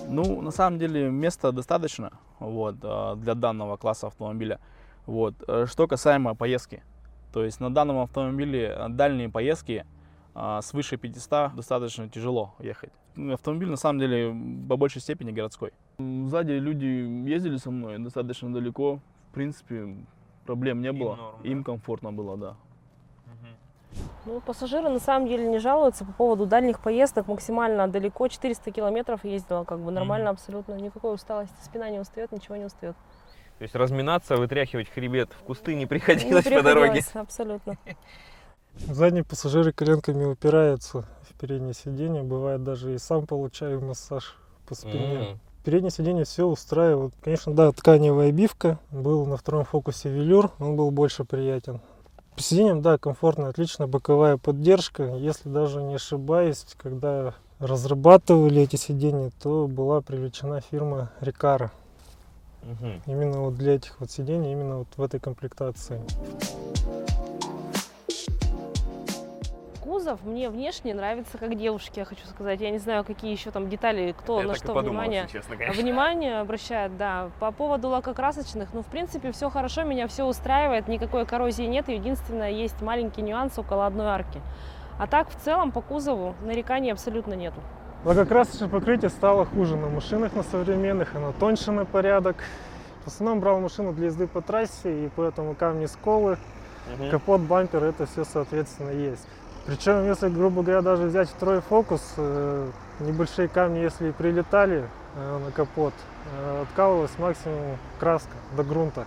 Ну, 0.08 0.42
на 0.42 0.52
самом 0.52 0.80
деле, 0.80 1.10
места 1.10 1.52
достаточно 1.52 2.14
вот, 2.40 2.78
а, 2.82 3.16
для 3.16 3.36
данного 3.36 3.78
класса 3.78 4.08
автомобиля. 4.08 4.60
Вот. 5.10 5.34
э, 5.48 5.66
Что 5.66 5.88
касаемо 5.88 6.36
поездки. 6.36 6.84
То 7.34 7.44
есть 7.44 7.60
на 7.60 7.74
данном 7.74 7.98
автомобиле 8.00 8.76
э, 8.78 8.90
дальние 8.90 9.28
поездки 9.28 9.86
а, 10.36 10.62
свыше 10.62 10.98
500 10.98 11.56
достаточно 11.56 12.08
тяжело 12.08 12.54
ехать. 12.60 12.92
Автомобиль 13.34 13.70
на 13.70 13.76
самом 13.76 14.00
деле 14.00 14.36
по 14.70 14.78
большей 14.78 15.02
степени 15.02 15.32
городской. 15.32 15.74
Сзади 15.98 16.52
люди 16.52 16.86
ездили 16.86 17.58
со 17.58 17.72
мной 17.72 17.98
достаточно 17.98 18.54
далеко. 18.54 19.00
В 19.32 19.34
принципе, 19.34 19.98
проблем 20.46 20.82
не 20.82 20.90
Им 20.90 21.00
было. 21.00 21.16
норм, 21.16 21.42
Им 21.44 21.64
комфортно 21.64 22.12
было, 22.14 22.38
да. 22.38 22.56
Ну, 24.26 24.42
пассажиры 24.42 24.90
на 24.90 25.00
самом 25.00 25.28
деле 25.28 25.48
не 25.48 25.58
жалуются 25.58 26.06
по 26.06 26.12
поводу 26.12 26.46
дальних 26.46 26.80
поездок. 26.82 27.28
Максимально 27.28 27.88
далеко, 27.88 28.28
400 28.28 28.72
километров 28.72 29.26
ездила, 29.26 29.64
как 29.64 29.80
бы 29.80 29.90
нормально 29.92 30.30
абсолютно. 30.30 30.74
Никакой 30.76 31.16
усталости, 31.16 31.56
спина 31.64 31.90
не 31.90 32.00
устает, 32.00 32.32
ничего 32.32 32.58
не 32.58 32.66
устает. 32.66 32.96
То 33.60 33.64
есть 33.64 33.76
разминаться, 33.76 34.38
вытряхивать 34.38 34.90
хребет 34.90 35.30
в 35.38 35.44
кусты 35.44 35.74
не 35.74 35.82
Не 35.82 35.86
приходилось 35.86 36.46
по 36.46 36.62
дороге. 36.64 36.92
приходилось, 37.04 37.16
Абсолютно. 37.16 37.78
Задние 38.78 39.26
пассажиры 39.26 39.74
коленками 39.74 40.24
упираются 40.24 41.06
в 41.30 41.34
переднее 41.38 41.74
сиденье. 41.74 42.24
Бывает 42.24 42.64
даже 42.64 42.96
и 42.96 42.98
сам 42.98 43.28
получаю 43.28 43.82
массаж 43.82 44.38
по 44.66 44.76
спине. 44.76 45.32
М. 45.32 45.40
Переднее 45.66 45.92
сиденье 45.92 46.24
все 46.24 46.46
устраивает. 46.46 47.14
Конечно, 47.22 47.54
да, 47.54 47.74
тканевая 47.74 48.30
обивка. 48.30 48.80
Был 48.92 49.26
на 49.26 49.36
втором 49.36 49.66
фокусе 49.66 50.10
велюр, 50.10 50.52
он 50.60 50.78
был 50.78 50.90
больше 50.92 51.26
приятен. 51.26 51.82
По 52.38 52.42
сиденьям, 52.42 52.82
да, 52.82 52.98
комфортно, 52.98 53.50
отлично. 53.50 53.88
Боковая 53.88 54.38
поддержка. 54.38 55.04
Если 55.18 55.50
даже 55.50 55.84
не 55.84 55.96
ошибаюсь, 55.96 56.66
когда 56.78 57.34
разрабатывали 57.60 58.62
эти 58.62 58.78
сиденья, 58.78 59.32
то 59.44 59.68
была 59.68 60.00
привлечена 60.00 60.62
фирма 60.62 61.12
Рикара. 61.20 61.74
Мгм. 62.64 63.02
Именно 63.08 63.42
вот 63.42 63.56
для 63.56 63.76
этих 63.76 64.00
вот 64.00 64.12
сидений, 64.12 64.52
именно 64.52 64.80
вот 64.80 64.88
в 64.96 65.02
этой 65.02 65.20
комплектации. 65.20 66.02
Кузов 69.82 70.24
мне 70.24 70.50
внешне 70.50 70.94
нравится 70.94 71.38
как 71.38 71.58
девушке, 71.58 72.02
я 72.02 72.06
хочу 72.06 72.26
сказать. 72.28 72.62
Я 72.62 72.70
не 72.70 72.78
знаю, 72.78 73.04
какие 73.04 73.32
еще 73.32 73.50
там 73.50 73.70
детали, 73.70 74.14
кто 74.18 74.40
Я 74.40 74.48
на 74.48 74.56
что 74.56 74.68
подумал, 74.68 74.90
внимание, 74.90 75.28
честно, 75.32 75.58
конечно. 75.58 75.82
внимание 75.82 76.40
обращает, 76.42 76.96
да. 76.96 77.32
По 77.40 77.52
поводу 77.52 77.90
лакокрасочных, 77.90 78.70
ну, 78.74 78.84
в 78.84 78.86
принципе, 78.86 79.32
все 79.32 79.50
хорошо, 79.50 79.84
меня 79.84 80.08
все 80.08 80.26
устраивает, 80.26 80.88
никакой 80.88 81.26
коррозии 81.26 81.64
нет. 81.64 81.90
Единственное, 81.90 82.52
есть 82.52 82.82
маленький 82.82 83.24
нюанс 83.24 83.58
около 83.58 83.88
одной 83.88 84.08
арки. 84.08 84.42
А 85.00 85.08
так, 85.08 85.30
в 85.30 85.36
целом, 85.36 85.72
по 85.72 85.82
кузову 85.82 86.36
нареканий 86.42 86.92
абсолютно 86.92 87.34
нету. 87.34 87.62
Лакокрасочное 88.06 88.70
покрытие 88.70 89.10
стало 89.10 89.46
хуже 89.46 89.76
на 89.76 89.88
машинах 89.90 90.34
на 90.34 90.44
современных, 90.44 91.16
оно 91.16 91.34
тоньше 91.38 91.72
на 91.72 91.84
порядок. 91.86 92.38
В 93.04 93.08
основном 93.08 93.40
брал 93.42 93.60
машину 93.60 93.92
для 93.92 94.06
езды 94.06 94.26
по 94.28 94.42
трассе, 94.42 95.06
и 95.06 95.10
поэтому 95.16 95.54
камни 95.54 95.86
сколы, 95.86 96.38
Мгм. 96.98 97.10
капот, 97.12 97.42
бампер, 97.42 97.84
это 97.84 98.06
все 98.06 98.24
соответственно 98.24 98.92
есть. 98.92 99.28
Причем, 99.66 100.06
если, 100.06 100.30
грубо 100.30 100.64
говоря, 100.64 100.82
даже 100.82 101.04
взять 101.04 101.30
второй 101.30 101.60
фокус, 101.62 102.14
э, 102.18 102.70
небольшие 103.02 103.48
камни, 103.50 103.80
если 103.80 104.10
и 104.10 104.12
прилетали 104.12 104.86
э, 105.16 105.40
на 105.46 105.52
капот, 105.52 105.94
э, 106.38 106.62
откалывалась 106.64 107.12
максимум 107.20 107.78
краска 108.00 108.32
до 108.56 108.64
грунта. 108.64 109.06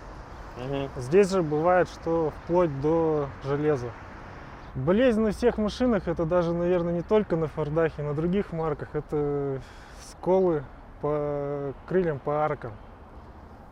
Мгм. 0.58 0.90
Здесь 0.98 1.30
же 1.30 1.42
бывает, 1.42 1.88
что 1.88 2.32
вплоть 2.44 2.80
до 2.82 3.26
железа. 3.44 3.86
Болезнь 4.74 5.20
на 5.20 5.32
всех 5.32 5.58
машинах, 5.58 6.08
это 6.08 6.24
даже, 6.24 6.54
наверное, 6.54 6.94
не 6.94 7.02
только 7.02 7.36
на 7.36 7.46
Фордах, 7.46 7.98
и 7.98 8.02
на 8.02 8.14
других 8.14 8.52
марках, 8.52 8.94
это 8.94 9.60
сколы 10.00 10.64
по 11.02 11.74
крыльям, 11.86 12.18
по 12.18 12.42
аркам. 12.42 12.72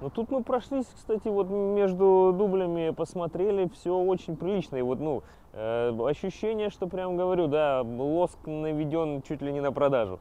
Ну 0.02 0.10
тут 0.10 0.30
мы 0.30 0.42
прошлись, 0.42 0.86
кстати, 0.94 1.28
вот 1.28 1.48
между 1.48 2.34
дублями 2.36 2.90
посмотрели, 2.90 3.70
все 3.74 3.96
очень 3.96 4.36
прилично. 4.36 4.76
И 4.76 4.82
вот, 4.82 5.00
ну, 5.00 5.22
э, 5.54 5.96
ощущение, 6.06 6.68
что 6.68 6.86
прям 6.86 7.16
говорю, 7.16 7.46
да, 7.46 7.80
лоск 7.82 8.38
наведен 8.46 9.22
чуть 9.22 9.40
ли 9.40 9.52
не 9.52 9.60
на 9.60 9.72
продажу. 9.72 10.20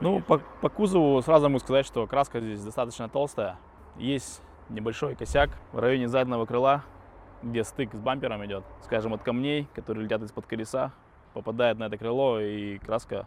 Ну, 0.00 0.20
по, 0.20 0.40
по 0.60 0.68
кузову 0.68 1.22
сразу 1.22 1.48
могу 1.48 1.60
сказать, 1.60 1.86
что 1.86 2.06
краска 2.06 2.40
здесь 2.40 2.62
достаточно 2.62 3.08
толстая. 3.08 3.56
Есть 3.96 4.42
небольшой 4.68 5.14
косяк 5.14 5.48
в 5.72 5.78
районе 5.78 6.08
заднего 6.08 6.44
крыла, 6.44 6.82
где 7.46 7.64
стык 7.64 7.94
с 7.94 7.98
бампером 7.98 8.44
идет. 8.44 8.64
Скажем, 8.82 9.14
от 9.14 9.22
камней, 9.22 9.66
которые 9.74 10.04
летят 10.04 10.22
из-под 10.22 10.46
колеса, 10.46 10.92
попадает 11.32 11.78
на 11.78 11.84
это 11.84 11.96
крыло, 11.96 12.40
и 12.40 12.78
краска 12.78 13.26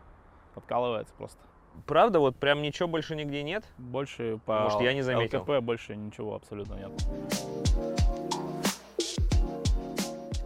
откалывается 0.56 1.14
просто. 1.16 1.40
Правда, 1.86 2.20
вот 2.20 2.36
прям 2.36 2.62
ничего 2.62 2.88
больше 2.88 3.16
нигде 3.16 3.44
нет? 3.44 3.64
Больше 3.78 4.40
по 4.46 4.62
Может, 4.64 4.82
я 4.82 4.94
не 4.94 5.02
заметил. 5.02 5.42
ЛКП 5.42 5.64
больше 5.64 5.96
ничего 5.96 6.36
абсолютно 6.36 6.76
нет. 6.76 6.92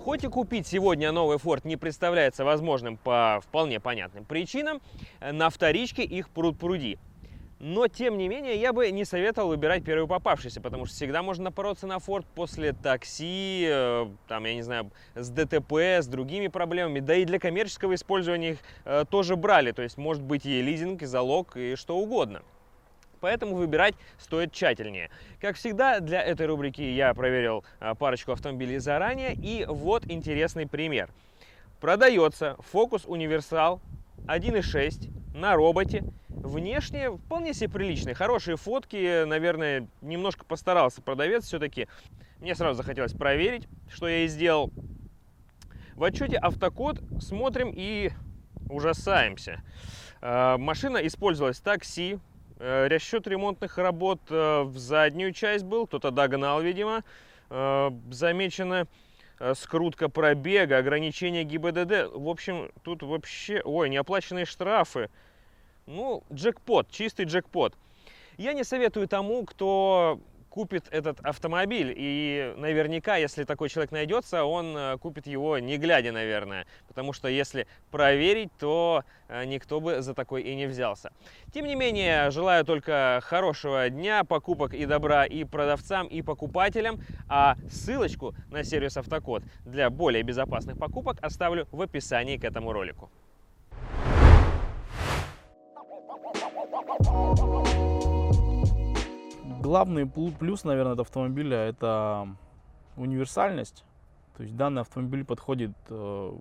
Хоть 0.03 0.25
и 0.25 0.27
купить 0.27 0.67
сегодня 0.67 1.13
новый 1.13 1.37
Ford 1.37 1.61
не 1.63 1.77
представляется 1.77 2.43
возможным 2.43 2.97
по 2.97 3.39
вполне 3.41 3.79
понятным 3.79 4.25
причинам, 4.25 4.81
э, 5.21 5.31
на 5.31 5.49
вторичке 5.49 6.03
их 6.03 6.29
пруд 6.29 6.59
пруди. 6.59 6.99
Но, 7.65 7.87
тем 7.87 8.17
не 8.17 8.27
менее, 8.27 8.59
я 8.59 8.73
бы 8.73 8.91
не 8.91 9.05
советовал 9.05 9.47
выбирать 9.47 9.85
первый 9.85 10.05
попавшийся, 10.05 10.59
потому 10.59 10.85
что 10.85 10.95
всегда 10.95 11.23
можно 11.23 11.45
напороться 11.45 11.87
на 11.87 11.95
Ford 11.95 12.25
после 12.35 12.73
такси, 12.73 13.65
э, 13.65 14.05
там, 14.27 14.43
я 14.43 14.55
не 14.55 14.63
знаю, 14.63 14.91
с 15.15 15.29
ДТП, 15.29 15.71
с 16.01 16.07
другими 16.07 16.49
проблемами. 16.49 16.99
Да 16.99 17.15
и 17.15 17.23
для 17.23 17.39
коммерческого 17.39 17.95
использования 17.95 18.51
их 18.51 18.57
э, 18.83 19.05
тоже 19.09 19.37
брали, 19.37 19.71
то 19.71 19.81
есть 19.81 19.97
может 19.97 20.21
быть 20.21 20.45
и 20.45 20.61
лизинг, 20.61 21.03
и 21.03 21.05
залог, 21.05 21.55
и 21.55 21.77
что 21.77 21.95
угодно. 21.97 22.41
Поэтому 23.21 23.55
выбирать 23.55 23.95
стоит 24.19 24.51
тщательнее. 24.51 25.09
Как 25.39 25.55
всегда, 25.55 26.01
для 26.01 26.21
этой 26.21 26.47
рубрики 26.47 26.81
я 26.81 27.13
проверил 27.13 27.63
а, 27.79 27.95
парочку 27.95 28.33
автомобилей 28.33 28.79
заранее. 28.79 29.35
И 29.35 29.63
вот 29.65 30.03
интересный 30.11 30.67
пример. 30.67 31.09
Продается 31.79 32.57
Focus 32.73 33.03
Универсал 33.07 33.79
1.6 34.27 35.09
на 35.33 35.55
роботе. 35.55 36.03
Внешне 36.43 37.09
вполне 37.09 37.53
себе 37.53 37.69
приличный. 37.69 38.13
Хорошие 38.13 38.57
фотки. 38.57 39.23
Наверное, 39.23 39.87
немножко 40.01 40.43
постарался 40.43 41.01
продавец 41.01 41.45
все-таки. 41.45 41.87
Мне 42.39 42.53
сразу 42.53 42.75
захотелось 42.75 43.13
проверить, 43.13 43.67
что 43.87 44.09
я 44.09 44.25
и 44.25 44.27
сделал. 44.27 44.69
В 45.95 46.03
отчете 46.03 46.37
автокод 46.37 47.01
смотрим 47.21 47.71
и 47.73 48.11
ужасаемся. 48.69 49.63
Э, 50.21 50.57
Машина 50.57 50.97
использовалась 50.97 51.59
такси, 51.59 52.19
Э, 52.59 52.87
Расчет 52.87 53.27
ремонтных 53.27 53.77
работ 53.77 54.19
э, 54.29 54.61
в 54.63 54.77
заднюю 54.77 55.33
часть 55.33 55.65
был, 55.65 55.85
кто-то 55.87 56.11
догнал, 56.11 56.61
видимо. 56.61 57.03
Замечена 58.09 58.87
скрутка 59.53 60.09
пробега, 60.09 60.77
ограничение 60.77 61.43
ГИБДД. 61.43 62.11
В 62.15 62.27
общем, 62.27 62.71
тут 62.83 63.03
вообще... 63.03 63.61
Ой, 63.63 63.89
неоплаченные 63.89 64.45
штрафы. 64.45 65.11
Ну, 65.85 66.23
джекпот, 66.31 66.89
чистый 66.91 67.25
джекпот. 67.25 67.75
Я 68.37 68.53
не 68.53 68.63
советую 68.63 69.07
тому, 69.07 69.45
кто 69.45 70.19
купит 70.53 70.85
этот 70.91 71.19
автомобиль. 71.21 71.93
И 71.97 72.53
наверняка, 72.57 73.17
если 73.17 73.43
такой 73.43 73.69
человек 73.69 73.91
найдется, 73.91 74.43
он 74.45 74.77
э, 74.77 74.97
купит 74.99 75.25
его 75.25 75.57
не 75.57 75.77
глядя, 75.77 76.11
наверное. 76.11 76.67
Потому 76.87 77.11
что 77.11 77.27
если 77.27 77.65
проверить, 77.89 78.51
то 78.59 79.03
э, 79.29 79.45
никто 79.45 79.81
бы 79.81 80.03
за 80.03 80.13
такой 80.13 80.43
и 80.43 80.55
не 80.55 80.67
взялся. 80.67 81.11
Тем 81.51 81.65
не 81.65 81.73
менее, 81.73 82.29
желаю 82.29 82.65
только 82.65 83.19
хорошего 83.23 83.89
дня, 83.89 84.23
покупок 84.23 84.75
и 84.75 84.85
добра 84.85 85.25
и 85.25 85.43
продавцам, 85.43 86.05
и 86.05 86.21
покупателям. 86.21 87.01
А 87.27 87.55
ссылочку 87.71 88.35
на 88.51 88.63
сервис 88.63 88.95
Автокод 88.95 89.41
для 89.65 89.89
более 89.89 90.21
безопасных 90.21 90.77
покупок 90.77 91.17
оставлю 91.21 91.67
в 91.71 91.81
описании 91.81 92.37
к 92.37 92.43
этому 92.43 92.73
ролику. 92.73 93.09
Главный 99.61 100.05
плю- 100.05 100.31
плюс, 100.37 100.63
наверное, 100.63 100.93
от 100.93 100.99
автомобиля 100.99 101.57
это 101.57 102.27
универсальность. 102.97 103.83
То 104.37 104.43
есть 104.43 104.55
данный 104.55 104.81
автомобиль 104.81 105.25
подходит, 105.25 105.71
э, 105.89 106.31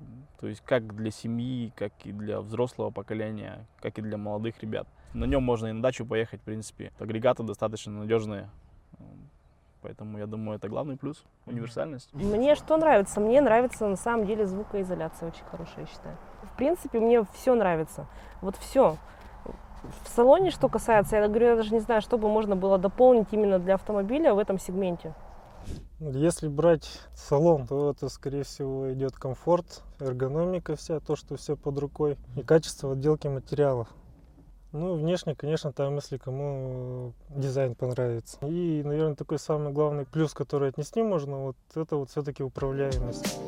то 0.40 0.46
есть 0.46 0.62
как 0.62 0.94
для 0.96 1.10
семьи, 1.10 1.72
как 1.76 1.92
и 2.04 2.12
для 2.12 2.40
взрослого 2.40 2.90
поколения, 2.90 3.66
как 3.80 3.98
и 3.98 4.02
для 4.02 4.16
молодых 4.16 4.60
ребят. 4.62 4.86
На 5.12 5.24
нем 5.24 5.42
можно 5.42 5.66
и 5.66 5.72
на 5.72 5.82
дачу 5.82 6.06
поехать, 6.06 6.40
в 6.40 6.44
принципе. 6.44 6.90
Агрегаты 6.98 7.42
достаточно 7.42 7.92
надежные. 7.92 8.48
Поэтому 9.82 10.16
я 10.18 10.26
думаю, 10.26 10.56
это 10.58 10.68
главный 10.68 10.96
плюс 10.96 11.24
универсальность. 11.44 12.08
Мне 12.14 12.54
что 12.54 12.76
нравится? 12.76 13.20
Мне 13.20 13.40
нравится 13.40 13.88
на 13.88 13.96
самом 13.96 14.26
деле 14.26 14.46
звукоизоляция 14.46 15.28
очень 15.28 15.44
хорошая, 15.44 15.80
я 15.80 15.86
считаю. 15.86 16.16
В 16.44 16.56
принципе, 16.56 17.00
мне 17.00 17.24
все 17.34 17.54
нравится. 17.54 18.06
Вот 18.40 18.56
все. 18.56 18.96
В 20.04 20.08
салоне, 20.08 20.50
что 20.50 20.68
касается, 20.68 21.16
я 21.16 21.28
говорю, 21.28 21.48
я 21.48 21.56
даже 21.56 21.74
не 21.74 21.80
знаю, 21.80 22.02
что 22.02 22.18
бы 22.18 22.28
можно 22.28 22.56
было 22.56 22.78
дополнить 22.78 23.28
именно 23.32 23.58
для 23.58 23.74
автомобиля 23.74 24.34
в 24.34 24.38
этом 24.38 24.58
сегменте. 24.58 25.14
Если 26.00 26.48
брать 26.48 27.00
салон, 27.14 27.66
то 27.66 27.90
это, 27.90 28.08
скорее 28.08 28.42
всего, 28.42 28.92
идет 28.92 29.12
комфорт, 29.12 29.82
эргономика 30.00 30.74
вся, 30.74 30.98
то, 30.98 31.14
что 31.14 31.36
все 31.36 31.56
под 31.56 31.78
рукой, 31.78 32.16
и 32.36 32.42
качество 32.42 32.92
отделки 32.92 33.28
материалов. 33.28 33.88
Ну, 34.72 34.94
внешне, 34.94 35.34
конечно, 35.34 35.70
там, 35.72 35.96
если 35.96 36.16
кому 36.16 37.12
дизайн 37.28 37.74
понравится. 37.74 38.38
И, 38.40 38.82
наверное, 38.82 39.14
такой 39.14 39.38
самый 39.38 39.72
главный 39.72 40.06
плюс, 40.06 40.32
который 40.32 40.70
отнести 40.70 41.02
можно, 41.02 41.38
вот 41.38 41.56
это 41.74 41.96
вот 41.96 42.10
все-таки 42.10 42.42
управляемость. 42.42 43.38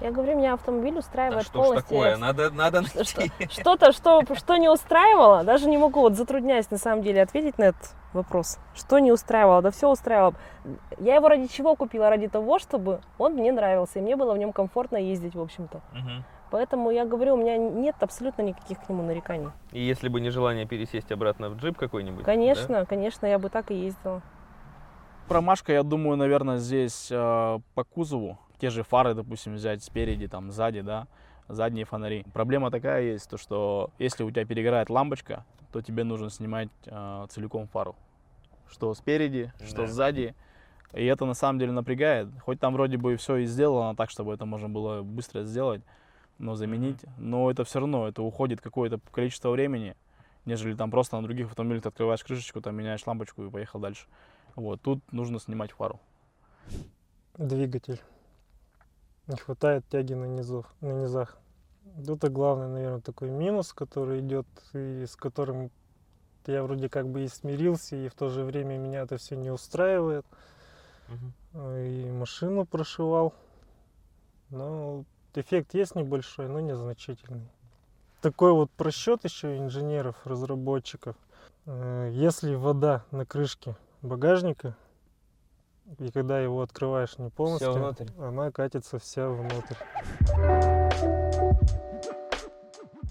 Я 0.00 0.10
говорю, 0.12 0.36
меня 0.36 0.54
автомобиль 0.54 0.96
устраивает 0.98 1.42
что 1.44 1.62
ж 1.62 1.66
полностью. 1.66 1.88
такое? 1.90 2.10
Я 2.10 2.16
Надо, 2.16 2.50
надо 2.50 2.82
Что- 3.04 3.20
найти. 3.20 3.48
Что-то, 3.50 3.92
что, 3.92 4.22
что 4.34 4.56
не 4.56 4.68
устраивало, 4.68 5.44
даже 5.44 5.68
не 5.68 5.76
могу, 5.78 6.00
вот 6.00 6.14
затрудняюсь 6.16 6.70
на 6.70 6.78
самом 6.78 7.02
деле 7.02 7.22
ответить 7.22 7.58
на 7.58 7.64
этот 7.64 7.94
вопрос. 8.12 8.58
Что 8.74 8.98
не 8.98 9.12
устраивало? 9.12 9.62
Да 9.62 9.70
все 9.70 9.88
устраивало. 9.90 10.34
Я 10.98 11.16
его 11.16 11.28
ради 11.28 11.46
чего 11.48 11.76
купила? 11.76 12.08
Ради 12.08 12.28
того, 12.28 12.58
чтобы 12.58 13.00
он 13.18 13.34
мне 13.34 13.52
нравился, 13.52 13.98
и 13.98 14.02
мне 14.02 14.16
было 14.16 14.32
в 14.32 14.38
нем 14.38 14.52
комфортно 14.52 14.96
ездить, 14.96 15.34
в 15.34 15.40
общем-то. 15.40 15.80
Мгм. 15.92 16.24
Поэтому 16.50 16.90
я 16.90 17.04
говорю, 17.04 17.34
у 17.34 17.36
меня 17.36 17.56
нет 17.56 17.94
абсолютно 18.00 18.42
никаких 18.42 18.80
к 18.80 18.88
нему 18.88 19.04
нареканий. 19.04 19.50
И 19.70 19.80
если 19.80 20.08
бы 20.08 20.20
не 20.20 20.30
желание 20.30 20.66
пересесть 20.66 21.12
обратно 21.12 21.48
в 21.48 21.56
джип 21.56 21.76
какой-нибудь? 21.78 22.24
Конечно, 22.24 22.84
конечно, 22.86 23.26
я 23.26 23.38
бы 23.38 23.50
так 23.50 23.70
и 23.70 23.74
ездила. 23.74 24.20
Промашка, 25.28 25.72
я 25.72 25.84
думаю, 25.84 26.16
наверное, 26.16 26.56
здесь 26.58 27.08
э, 27.12 27.58
по 27.74 27.84
кузову. 27.84 28.36
Те 28.60 28.68
же 28.70 28.82
фары, 28.82 29.14
допустим, 29.14 29.54
взять 29.54 29.82
спереди, 29.82 30.28
там, 30.28 30.50
сзади, 30.52 30.82
да. 30.82 31.06
задние 31.48 31.84
фонари. 31.84 32.24
Проблема 32.32 32.70
такая 32.70 33.02
есть, 33.02 33.28
то 33.28 33.36
что 33.36 33.90
если 33.98 34.22
у 34.22 34.30
тебя 34.30 34.44
перегорает 34.44 34.90
лампочка, 34.90 35.44
то 35.72 35.80
тебе 35.80 36.04
нужно 36.04 36.30
снимать 36.30 36.68
э, 36.86 37.26
целиком 37.30 37.66
фару. 37.68 37.96
Что 38.70 38.94
спереди, 38.94 39.52
что 39.64 39.82
Да. 39.82 39.86
сзади. 39.88 40.34
И 40.92 41.04
это 41.04 41.24
на 41.24 41.34
самом 41.34 41.58
деле 41.58 41.72
напрягает. 41.72 42.28
Хоть 42.44 42.60
там 42.60 42.74
вроде 42.74 42.98
бы 42.98 43.16
все 43.16 43.36
и 43.38 43.46
сделано 43.46 43.96
так, 43.96 44.10
чтобы 44.10 44.34
это 44.34 44.44
можно 44.44 44.68
было 44.68 45.02
быстро 45.02 45.42
сделать, 45.42 45.82
но 46.38 46.54
заменить. 46.54 46.98
Но 47.18 47.50
это 47.50 47.64
все 47.64 47.80
равно, 47.80 48.06
это 48.06 48.22
уходит 48.22 48.60
какое-то 48.60 49.00
количество 49.10 49.50
времени, 49.50 49.96
нежели 50.44 50.74
там 50.74 50.90
просто 50.90 51.16
на 51.16 51.22
других 51.22 51.46
автомобилях 51.46 51.82
ты 51.82 51.88
открываешь 51.88 52.22
крышечку, 52.22 52.60
там 52.60 52.76
меняешь 52.76 53.06
лампочку 53.06 53.44
и 53.44 53.50
поехал 53.50 53.80
дальше. 53.80 54.06
Вот, 54.54 54.82
тут 54.82 55.00
нужно 55.12 55.40
снимать 55.40 55.72
фару. 55.72 55.98
Двигатель. 57.38 58.00
Не 59.30 59.36
хватает 59.36 59.84
тяги 59.88 60.14
на, 60.14 60.24
низов, 60.24 60.66
на 60.80 60.90
низах. 60.90 61.38
Это 62.04 62.28
главный, 62.28 62.66
наверное, 62.66 63.00
такой 63.00 63.30
минус, 63.30 63.72
который 63.72 64.18
идет 64.18 64.46
и 64.72 65.06
с 65.06 65.14
которым 65.14 65.70
я 66.46 66.64
вроде 66.64 66.88
как 66.88 67.08
бы 67.08 67.22
и 67.22 67.28
смирился, 67.28 67.94
и 67.94 68.08
в 68.08 68.14
то 68.14 68.28
же 68.28 68.42
время 68.42 68.76
меня 68.76 69.02
это 69.02 69.18
все 69.18 69.36
не 69.36 69.50
устраивает. 69.52 70.26
Э, 71.52 71.86
И 71.86 72.10
машину 72.10 72.66
прошивал. 72.66 73.32
Но 74.48 75.04
эффект 75.34 75.74
есть 75.74 75.94
небольшой, 75.94 76.48
но 76.48 76.58
незначительный. 76.58 77.48
Такой 78.22 78.50
вот 78.52 78.68
просчет 78.72 79.22
еще 79.22 79.58
инженеров, 79.58 80.16
разработчиков. 80.24 81.14
Э, 81.66 82.10
Если 82.12 82.56
вода 82.56 83.04
на 83.12 83.24
крышке 83.24 83.76
багажника, 84.02 84.76
и 85.98 86.10
когда 86.10 86.40
его 86.40 86.62
открываешь 86.62 87.18
не 87.18 87.30
полностью, 87.30 87.72
внутрь. 87.72 88.06
она 88.18 88.50
катится 88.50 88.98
вся 88.98 89.28
внутрь. 89.28 89.74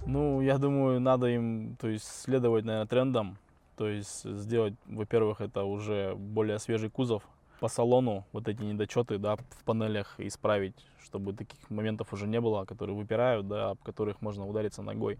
Ну, 0.05 0.41
я 0.41 0.57
думаю, 0.57 0.99
надо 0.99 1.27
им, 1.27 1.75
то 1.79 1.87
есть, 1.87 2.05
следовать, 2.05 2.65
наверное, 2.65 2.87
трендам. 2.87 3.37
То 3.75 3.87
есть, 3.87 4.23
сделать, 4.23 4.73
во-первых, 4.87 5.39
это 5.39 5.63
уже 5.63 6.15
более 6.15 6.59
свежий 6.59 6.89
кузов. 6.89 7.23
По 7.59 7.67
салону 7.67 8.25
вот 8.31 8.47
эти 8.47 8.61
недочеты, 8.61 9.17
да, 9.17 9.35
в 9.35 9.63
панелях 9.65 10.15
исправить, 10.19 10.75
чтобы 11.03 11.33
таких 11.33 11.69
моментов 11.69 12.11
уже 12.13 12.25
не 12.25 12.41
было, 12.41 12.65
которые 12.65 12.95
выпирают, 12.95 13.47
да, 13.47 13.71
об 13.71 13.83
которых 13.83 14.21
можно 14.21 14.47
удариться 14.47 14.81
ногой 14.81 15.19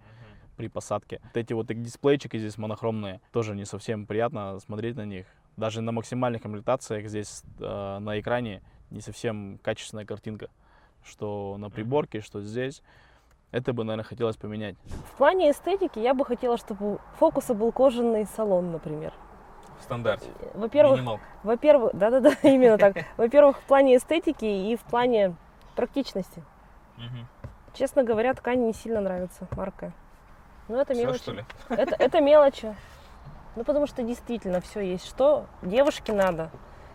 при 0.58 0.68
посадке. 0.68 1.22
Вот 1.24 1.38
эти 1.38 1.54
вот 1.54 1.68
дисплейчики 1.68 2.38
здесь 2.38 2.58
монохромные, 2.58 3.22
тоже 3.32 3.56
не 3.56 3.66
совсем 3.66 4.06
приятно 4.06 4.60
смотреть 4.60 4.96
на 4.96 5.06
них. 5.06 5.26
Даже 5.60 5.82
на 5.82 5.92
максимальных 5.92 6.42
комплектациях 6.42 7.08
здесь 7.08 7.44
э, 7.60 7.98
на 8.00 8.18
экране 8.18 8.62
не 8.92 9.02
совсем 9.02 9.60
качественная 9.62 10.06
картинка, 10.06 10.48
что 11.04 11.58
на 11.60 11.70
приборке, 11.70 12.22
что 12.22 12.42
здесь. 12.42 12.82
Это 13.52 13.74
бы, 13.74 13.84
наверное, 13.84 14.06
хотелось 14.06 14.38
поменять. 14.38 14.78
В 14.86 15.18
плане 15.18 15.52
эстетики 15.52 16.00
я 16.00 16.14
бы 16.14 16.24
хотела, 16.24 16.58
чтобы 16.58 16.94
у 16.94 17.00
фокуса 17.18 17.54
был 17.54 17.74
кожаный 17.74 18.26
салон, 18.26 18.72
например. 18.72 19.12
В 19.80 19.84
стандарте. 19.84 20.30
Во-первых, 20.54 21.20
во-первых, 21.44 21.92
да-да-да, 21.94 22.32
именно 22.44 22.78
так. 22.78 22.96
Во-первых, 23.18 23.58
в 23.58 23.64
плане 23.64 23.98
эстетики 23.98 24.46
и 24.46 24.78
в 24.78 24.82
плане 24.84 25.36
практичности. 25.76 26.42
Честно 27.74 28.06
говоря, 28.06 28.34
ткань 28.34 28.66
не 28.66 28.74
сильно 28.74 29.02
нравится, 29.02 29.46
марка. 29.52 29.92
Ну, 30.70 30.78
это 30.78 30.94
Всё, 30.94 31.04
мелочи. 31.04 31.20
что 31.20 31.32
ли? 31.34 31.46
Это, 31.68 31.96
это 32.00 32.22
мелочи. 32.22 32.74
Ну, 33.56 33.64
потому 33.64 33.88
что 33.88 34.04
действительно 34.04 34.62
все 34.62 34.82
есть. 34.82 35.06
Что 35.06 35.46
девушке 35.62 36.14
надо? 36.14 36.50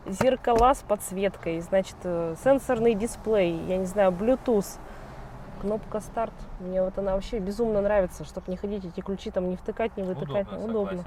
Зеркала 0.07 0.75
с 0.75 0.83
подсветкой, 0.83 1.61
значит, 1.61 1.97
э, 2.05 2.35
сенсорный 2.43 2.95
дисплей, 2.95 3.59
я 3.67 3.79
не 3.79 3.87
знаю, 3.87 4.13
Bluetooth, 4.13 4.79
кнопка 5.61 6.01
старт. 6.01 6.35
Мне 6.61 6.83
вот 6.83 6.99
она 6.99 7.15
вообще 7.15 7.39
безумно 7.39 7.81
нравится, 7.81 8.25
чтобы 8.25 8.51
не 8.51 8.57
ходить 8.57 8.85
эти 8.85 9.01
ключи 9.01 9.31
там 9.31 9.49
не 9.49 9.57
втыкать, 9.57 9.97
не 9.97 10.03
вытыкать. 10.03 10.47
Удобно. 10.53 11.05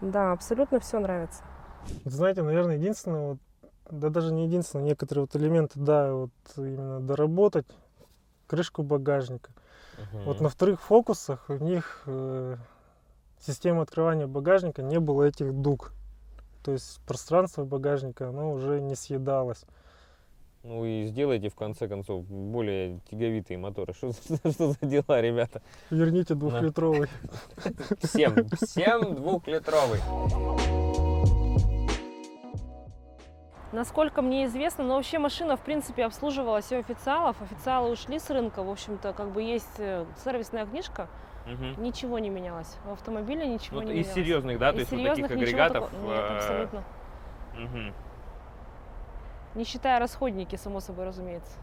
Да, 0.00 0.32
абсолютно 0.32 0.78
все 0.78 1.00
нравится. 1.00 1.42
Вот 2.04 2.12
Знаете, 2.12 2.42
наверное, 2.42 2.76
единственное, 2.76 3.30
вот, 3.30 3.38
да 3.90 4.08
даже 4.08 4.32
не 4.32 4.46
единственное, 4.46 4.84
некоторые 4.84 5.22
вот 5.24 5.34
элементы, 5.34 5.80
да, 5.80 6.12
вот 6.12 6.30
именно 6.56 7.00
доработать, 7.00 7.66
крышку 8.46 8.82
багажника. 8.82 9.50
Вот 10.24 10.40
на 10.40 10.48
вторых 10.48 10.80
фокусах 10.80 11.44
у 11.48 11.54
них 11.54 12.02
э, 12.06 12.56
система 13.40 13.82
открывания 13.82 14.26
багажника 14.26 14.82
не 14.82 14.98
было 15.00 15.24
этих 15.24 15.52
дуг. 15.52 15.92
То 16.62 16.72
есть 16.72 17.00
пространство 17.06 17.64
багажника, 17.64 18.28
оно 18.28 18.52
уже 18.52 18.80
не 18.80 18.94
съедалось. 18.94 19.64
Ну 20.64 20.84
и 20.84 21.06
сделайте 21.06 21.48
в 21.48 21.54
конце 21.54 21.88
концов 21.88 22.24
более 22.26 22.98
тяговитые 23.10 23.58
моторы. 23.58 23.94
Что, 23.96 24.10
за- 24.10 24.52
что 24.52 24.72
за 24.72 24.78
дела, 24.86 25.20
ребята? 25.20 25.62
Верните 25.90 26.34
двухлитровый. 26.34 27.08
Всем, 28.02 28.48
всем 28.60 29.14
двухлитровый. 29.14 30.00
Насколько 33.70 34.22
мне 34.22 34.46
известно, 34.46 34.82
но 34.82 34.96
вообще 34.96 35.18
машина, 35.18 35.56
в 35.56 35.60
принципе, 35.60 36.04
обслуживалась 36.06 36.72
у 36.72 36.76
официалов. 36.76 37.40
Официалы 37.42 37.90
ушли 37.90 38.18
с 38.18 38.30
рынка. 38.30 38.62
В 38.62 38.70
общем-то, 38.70 39.12
как 39.12 39.30
бы 39.32 39.42
есть 39.42 39.78
э, 39.78 40.06
сервисная 40.24 40.64
книжка. 40.64 41.08
Мгм. 41.48 41.82
Ничего 41.82 42.18
не 42.18 42.30
менялось. 42.30 42.78
В 42.84 42.92
автомобиле 42.92 43.46
ничего 43.46 43.76
Вот 43.80 43.86
не 43.86 43.92
из 43.92 43.96
менялось. 44.08 44.14
серьезных, 44.14 44.58
да, 44.58 44.72
то 44.72 44.76
Из 44.78 44.80
есть 44.80 44.92
вот 44.92 44.98
таких 45.02 45.26
серьезных 45.28 45.48
агрегатов. 45.48 45.90
такого- 45.90 46.08
Нет, 46.12 46.20
э, 46.30 46.36
абсолютно. 46.36 46.84
мгм. 47.54 47.94
Не 49.54 49.64
считая 49.64 49.98
расходники, 49.98 50.56
само 50.56 50.80
собой, 50.80 51.06
разумеется. 51.06 51.58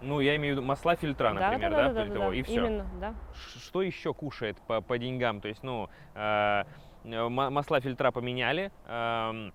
Ну, 0.00 0.20
я 0.20 0.36
имею 0.36 0.54
в 0.54 0.58
виду 0.58 0.66
масла 0.66 0.94
фильтра, 0.94 1.30
например, 1.32 1.70
да, 1.72 1.92
да, 1.92 2.02
при 2.04 2.10
того, 2.12 2.32
и 2.32 2.42
все. 2.42 2.54
Именно, 2.54 2.86
да. 3.00 3.14
Что 3.34 3.82
еще 3.82 4.14
кушает 4.14 4.56
по, 4.68 4.80
по 4.80 4.96
деньгам? 4.98 5.40
То 5.40 5.48
есть, 5.48 5.62
ну, 5.64 5.88
э, 6.14 6.62
э, 7.04 7.28
ма- 7.28 7.50
масла 7.50 7.80
фильтра 7.80 8.12
поменяли. 8.12 8.70
эм, 8.86 9.52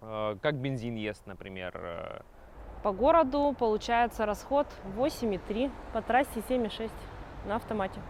э, 0.00 0.36
как 0.42 0.54
бензин 0.56 0.96
ест, 0.96 1.24
например. 1.26 1.72
э, 1.76 2.20
По 2.82 2.90
городу 2.92 3.54
получается 3.58 4.26
расход 4.26 4.66
8,3, 4.96 5.70
по 5.92 6.00
трассе 6.02 6.40
7,6 6.48 6.92
на 7.46 7.56
автомате. 7.56 8.00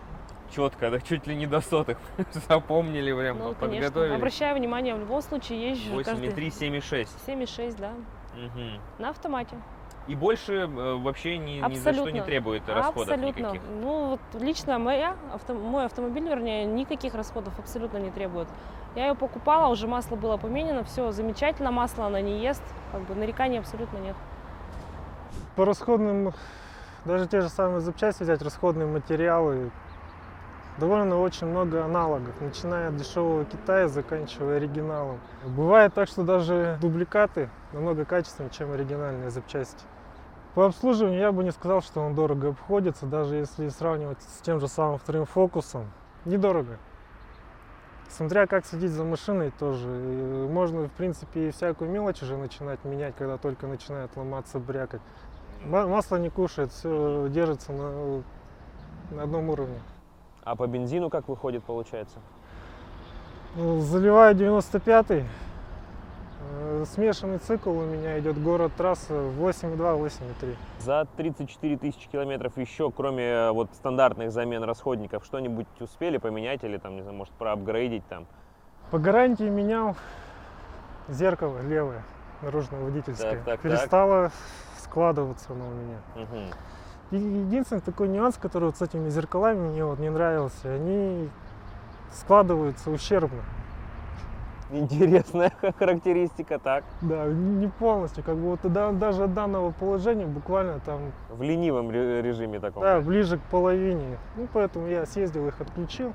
Четко, 0.51 0.91
да, 0.91 1.01
чуть 1.01 1.27
ли 1.27 1.35
не 1.37 1.47
до 1.47 1.61
сотых. 1.61 1.99
Запомнили 2.49 3.13
прям, 3.13 3.39
Ну, 3.39 3.55
конечно. 3.55 3.87
подготовили. 3.87 4.15
Обращаю 4.15 4.57
внимание, 4.57 4.95
в 4.95 5.01
любом 5.01 5.21
случае 5.21 5.71
езжу 5.71 5.95
8,3, 5.95 6.05
каждый... 6.05 6.29
7,6. 6.31 7.09
7,6, 7.27 7.77
да, 7.79 7.91
Мгм. 8.35 8.81
на 8.99 9.11
автомате. 9.11 9.57
И 10.07 10.15
больше 10.15 10.55
э, 10.55 10.95
вообще 10.95 11.37
ни, 11.37 11.61
ни 11.61 11.75
за 11.75 11.93
что 11.93 12.09
не 12.09 12.23
требует 12.23 12.67
расходов 12.67 13.11
абсолютно. 13.13 13.41
никаких. 13.41 13.61
Ну, 13.83 14.07
вот 14.33 14.43
лично 14.43 14.79
моя, 14.79 15.17
авто, 15.35 15.53
мой 15.53 15.85
автомобиль, 15.85 16.27
вернее, 16.27 16.65
никаких 16.65 17.15
расходов 17.15 17.59
абсолютно 17.59 17.99
не 17.99 18.11
требует. 18.11 18.49
Я 18.97 19.09
ее 19.09 19.15
покупала, 19.15 19.71
уже 19.71 19.87
масло 19.87 20.17
было 20.17 20.39
поменено, 20.39 20.83
все 20.85 21.13
замечательно, 21.13 21.71
масло 21.71 22.07
она 22.07 22.23
не 22.23 22.39
ест, 22.41 22.63
как 22.91 23.03
бы 23.03 23.15
нареканий 23.15 23.59
абсолютно 23.59 23.99
нет. 23.99 24.17
По 25.57 25.67
расходным, 25.67 26.33
даже 27.05 27.27
те 27.27 27.41
же 27.41 27.49
самые 27.49 27.81
запчасти 27.81 28.23
взять, 28.23 28.43
расходные 28.43 28.87
материалы, 28.87 29.71
довольно 30.79 31.19
очень 31.19 31.47
много 31.47 31.85
аналогов, 31.85 32.41
начиная 32.41 32.89
от 32.89 32.97
дешевого 32.97 33.45
Китая, 33.45 33.89
заканчивая 33.89 34.57
оригиналом. 34.57 35.21
Бывает 35.45 35.95
так, 35.95 36.09
что 36.09 36.23
даже 36.23 36.79
дубликаты 36.81 37.51
намного 37.73 38.05
качественнее, 38.05 38.51
чем 38.51 38.73
оригинальные 38.73 39.31
запчасти. 39.31 39.85
По 40.55 40.67
обслуживанию 40.67 41.21
я 41.21 41.31
бы 41.31 41.45
не 41.45 41.53
сказал, 41.53 41.83
что 41.83 42.01
он 42.01 42.15
дорого 42.15 42.49
обходится, 42.49 43.07
даже 43.07 43.37
если 43.37 43.69
сравнивать 43.69 44.21
с 44.23 44.41
тем 44.41 44.59
же 44.61 44.69
самым 44.69 44.99
вторым 44.99 45.25
фокусом. 45.25 45.91
Недорого. 46.25 46.79
Смотря 48.09 48.47
как 48.47 48.65
следить 48.65 48.91
за 48.91 49.05
машиной 49.05 49.53
тоже. 49.59 49.87
Можно, 49.87 50.89
в 50.89 50.93
принципе, 50.93 51.49
и 51.49 51.51
всякую 51.51 51.91
мелочь 51.91 52.23
уже 52.23 52.37
начинать 52.37 52.83
менять, 52.85 53.15
когда 53.17 53.37
только 53.37 53.67
начинает 53.67 54.17
ломаться, 54.17 54.59
брякать. 54.59 55.03
Ма- 55.65 55.87
Масло 55.87 56.17
не 56.17 56.31
кушает, 56.31 56.73
все 56.73 57.29
держится 57.29 57.73
на, 57.73 58.23
на 59.11 59.23
одном 59.23 59.51
уровне. 59.51 59.79
А 60.45 60.57
по 60.57 60.67
бензину 60.67 61.11
как 61.11 61.29
выходит, 61.29 61.63
получается? 61.65 62.19
Ну, 63.57 63.81
Заливаю 63.81 64.35
95-й. 64.35 65.25
Э, 66.51 66.85
Смешанный 66.87 67.39
цикл 67.39 67.71
у 67.71 67.85
меня 67.85 68.19
идет 68.19 68.41
город-трасса 68.43 69.13
8,2, 69.13 69.77
8,3. 70.07 70.57
За 70.79 71.07
34 71.17 71.77
тысячи 71.77 72.09
километров 72.09 72.57
еще, 72.57 72.91
кроме 72.91 73.25
э, 73.25 73.51
вот 73.51 73.69
стандартных 73.75 74.31
замен 74.33 74.63
расходников, 74.65 75.25
что-нибудь 75.25 75.67
успели 75.81 76.19
поменять 76.19 76.63
или 76.65 76.79
там, 76.79 76.95
не 76.97 77.03
знаю, 77.03 77.17
может, 77.17 77.35
проапгрейдить 77.35 78.07
там? 78.09 78.27
По 78.91 78.99
гарантии 78.99 79.49
менял 79.51 79.97
зеркало 81.09 81.59
левое, 81.63 82.03
наружное 82.43 82.81
водительское. 82.81 83.43
Так, 83.45 83.45
так, 83.45 83.61
так. 83.61 84.33
Складываться 84.91 85.53
оно 85.53 85.65
у 85.69 85.71
меня. 85.71 86.49
И 87.11 87.17
Единственный 87.17 87.81
такой 87.81 88.09
нюанс, 88.09 88.37
который 88.37 88.65
вот 88.65 88.77
с 88.77 88.83
этими 88.83 89.09
зеркалами 89.09 89.69
мне 89.71 89.85
вот 89.85 89.99
не 89.99 90.11
нравился, 90.11 90.73
они 90.75 91.29
складываются 92.13 92.91
ущербно. 92.91 93.43
Интересная 94.71 95.51
характеристика, 95.79 96.59
так. 96.59 96.85
Да, 97.01 97.25
не 97.27 97.69
полностью, 97.69 98.23
как 98.23 98.37
бы 98.37 98.51
вот 98.51 98.99
даже 98.99 99.25
от 99.25 99.33
данного 99.33 99.71
положения 99.71 100.27
буквально 100.27 100.81
там, 100.81 101.01
В 101.31 101.41
ленивом 101.43 101.91
ре- 101.91 102.21
режиме 102.21 102.61
таком. 102.61 102.83
да, 102.83 103.01
ближе 103.01 103.39
к 103.39 103.43
половине. 103.51 104.19
Ну, 104.37 104.47
поэтому 104.53 104.87
я 104.89 105.07
съездил 105.07 105.47
их 105.49 105.59
отключил, 105.63 106.13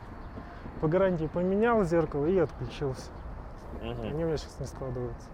по 0.81 0.88
гарантии 0.88 1.25
поменял 1.25 1.83
зеркало 1.83 2.27
и 2.27 2.38
отключился. 2.38 3.09
Мгм. 3.81 4.01
Они 4.03 4.23
у 4.23 4.27
меня 4.27 4.38
сейчас 4.38 4.59
не 4.59 4.67
складываются. 4.67 5.27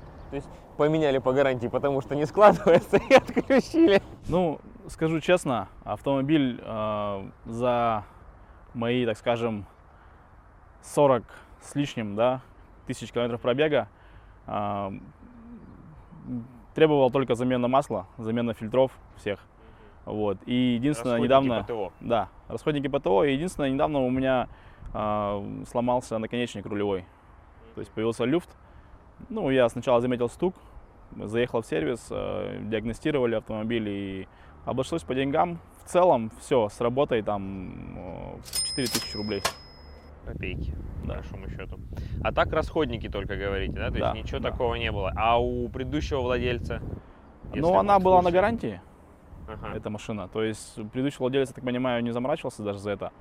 Поменяли 0.77 1.17
по 1.17 1.33
гарантии, 1.33 1.67
потому 1.67 2.01
что 2.01 2.15
не 2.15 2.25
складывается, 2.25 2.97
и 2.97 3.13
отключили. 3.13 4.01
Ну, 4.27 4.59
скажу 4.87 5.19
честно, 5.19 5.67
автомобиль 5.83 6.61
э, 6.63 7.29
за 7.45 8.05
мои, 8.73 9.05
так 9.05 9.17
скажем, 9.17 9.65
40 10.83 11.23
с 11.61 11.75
лишним, 11.75 12.15
да, 12.15 12.41
тысяч 12.87 13.11
километров 13.11 13.41
пробега 13.41 13.89
э, 14.47 14.91
требовал 16.73 17.11
только 17.11 17.35
замена 17.35 17.67
масла, 17.67 18.07
замена 18.17 18.53
фильтров 18.53 18.91
всех. 19.17 19.39
Вот. 20.05 20.37
И 20.45 20.53
единственное, 20.53 21.19
недавно... 21.19 21.63
ПТО. 21.63 21.91
Да, 21.99 22.29
расходники 22.47 22.87
ПТО. 22.87 23.23
И 23.25 23.33
единственное, 23.33 23.69
недавно 23.69 23.99
у 23.99 24.09
меня 24.09 24.47
а, 24.93 25.43
сломался 25.69 26.17
наконечник 26.17 26.65
рулевой. 26.65 27.05
То 27.75 27.81
есть 27.81 27.91
появился 27.91 28.25
люфт. 28.25 28.49
Ну, 29.27 29.49
я 29.49 29.67
сначала 29.69 29.99
заметил 30.01 30.29
стук, 30.29 30.55
заехал 31.17 31.61
в 31.61 31.65
сервис, 31.65 32.07
а, 32.11 32.57
диагностировали 32.61 33.35
автомобиль 33.35 33.89
и 33.89 34.27
обошлось 34.65 35.03
по 35.03 35.13
деньгам. 35.13 35.59
В 35.83 35.89
целом 35.89 36.31
все 36.39 36.69
с 36.69 36.79
работой 36.79 37.21
там 37.21 37.73
а, 37.97 38.39
4000 38.75 39.15
рублей. 39.17 39.41
Копейки, 40.25 40.73
Да. 41.05 41.15
большому 41.15 41.49
счету. 41.49 41.79
А 42.23 42.31
так 42.31 42.51
расходники 42.53 43.09
только 43.09 43.35
говорите, 43.35 43.73
да? 43.73 43.87
То 43.91 43.99
Да, 43.99 44.11
есть 44.11 44.23
ничего 44.25 44.39
да. 44.39 44.51
такого 44.51 44.75
не 44.75 44.91
было. 44.91 45.11
А 45.15 45.39
у 45.41 45.67
предыдущего 45.69 46.21
владельца? 46.21 46.81
Но 47.53 47.79
она 47.79 47.99
была 47.99 48.21
на 48.21 48.31
гарантии, 48.31 48.79
Ага. 49.47 49.75
эта 49.75 49.89
машина. 49.89 50.27
То 50.27 50.43
есть 50.43 50.75
предыдущий 50.91 51.17
владелец, 51.19 51.49
я 51.49 51.55
так 51.55 51.63
понимаю, 51.63 52.03
не 52.03 52.11
заморачивался 52.11 52.61
даже 52.63 52.77
за 52.79 52.91
это. 52.91 53.11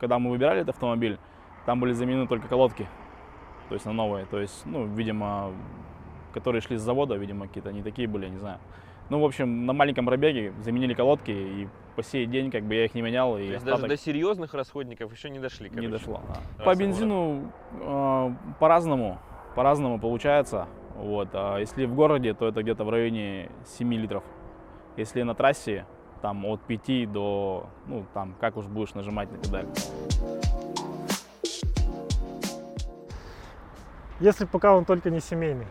Когда 0.00 0.18
мы 0.18 0.30
выбирали 0.30 0.62
этот 0.62 0.74
автомобиль, 0.74 1.18
там 1.66 1.78
были 1.78 1.92
заменены 1.92 2.26
только 2.26 2.48
колодки, 2.48 2.88
то 3.70 3.74
есть 3.74 3.86
на 3.86 3.92
новые. 3.92 4.26
То 4.26 4.40
есть, 4.40 4.66
ну, 4.66 4.84
видимо, 4.84 5.52
которые 6.34 6.60
шли 6.60 6.76
с 6.76 6.82
завода, 6.82 7.14
видимо, 7.14 7.46
какие-то 7.46 7.72
не 7.72 7.82
такие 7.82 8.08
были, 8.08 8.28
не 8.28 8.36
знаю. 8.36 8.58
Ну, 9.10 9.20
в 9.20 9.24
общем, 9.24 9.64
на 9.64 9.72
маленьком 9.72 10.06
пробеге 10.06 10.52
заменили 10.60 10.92
колодки, 10.92 11.30
и 11.30 11.68
по 11.94 12.02
сей 12.02 12.26
день 12.26 12.50
как 12.50 12.64
бы 12.64 12.74
я 12.74 12.84
их 12.84 12.94
не 12.94 13.02
менял, 13.02 13.38
и 13.38 13.46
То 13.46 13.52
есть 13.52 13.64
даже 13.64 13.74
остаток 13.74 13.90
до 13.90 13.96
серьезных 13.96 14.54
расходников 14.54 15.12
еще 15.12 15.30
не 15.30 15.38
дошли, 15.38 15.70
не 15.70 15.76
короче. 15.76 15.88
дошло. 15.88 16.20
да. 16.58 16.64
По 16.64 16.74
бензину 16.74 17.52
э, 17.80 18.30
по-разному, 18.58 19.18
по-разному 19.54 20.00
получается. 20.00 20.66
Вот. 20.96 21.28
А 21.32 21.58
если 21.58 21.86
в 21.86 21.94
городе, 21.94 22.34
то 22.34 22.48
это 22.48 22.62
где-то 22.64 22.84
в 22.84 22.90
районе 22.90 23.50
7 23.78 23.94
литров. 23.94 24.24
Если 24.96 25.22
на 25.22 25.34
трассе, 25.36 25.86
там 26.22 26.44
от 26.44 26.60
5 26.62 27.12
до, 27.12 27.66
ну, 27.86 28.04
там, 28.14 28.34
как 28.40 28.56
уж 28.56 28.66
будешь 28.66 28.94
нажимать 28.94 29.30
на 29.30 29.38
педаль. 29.38 29.66
Если 34.20 34.44
пока 34.44 34.76
он 34.76 34.84
только 34.84 35.08
не 35.08 35.20
семейный. 35.20 35.66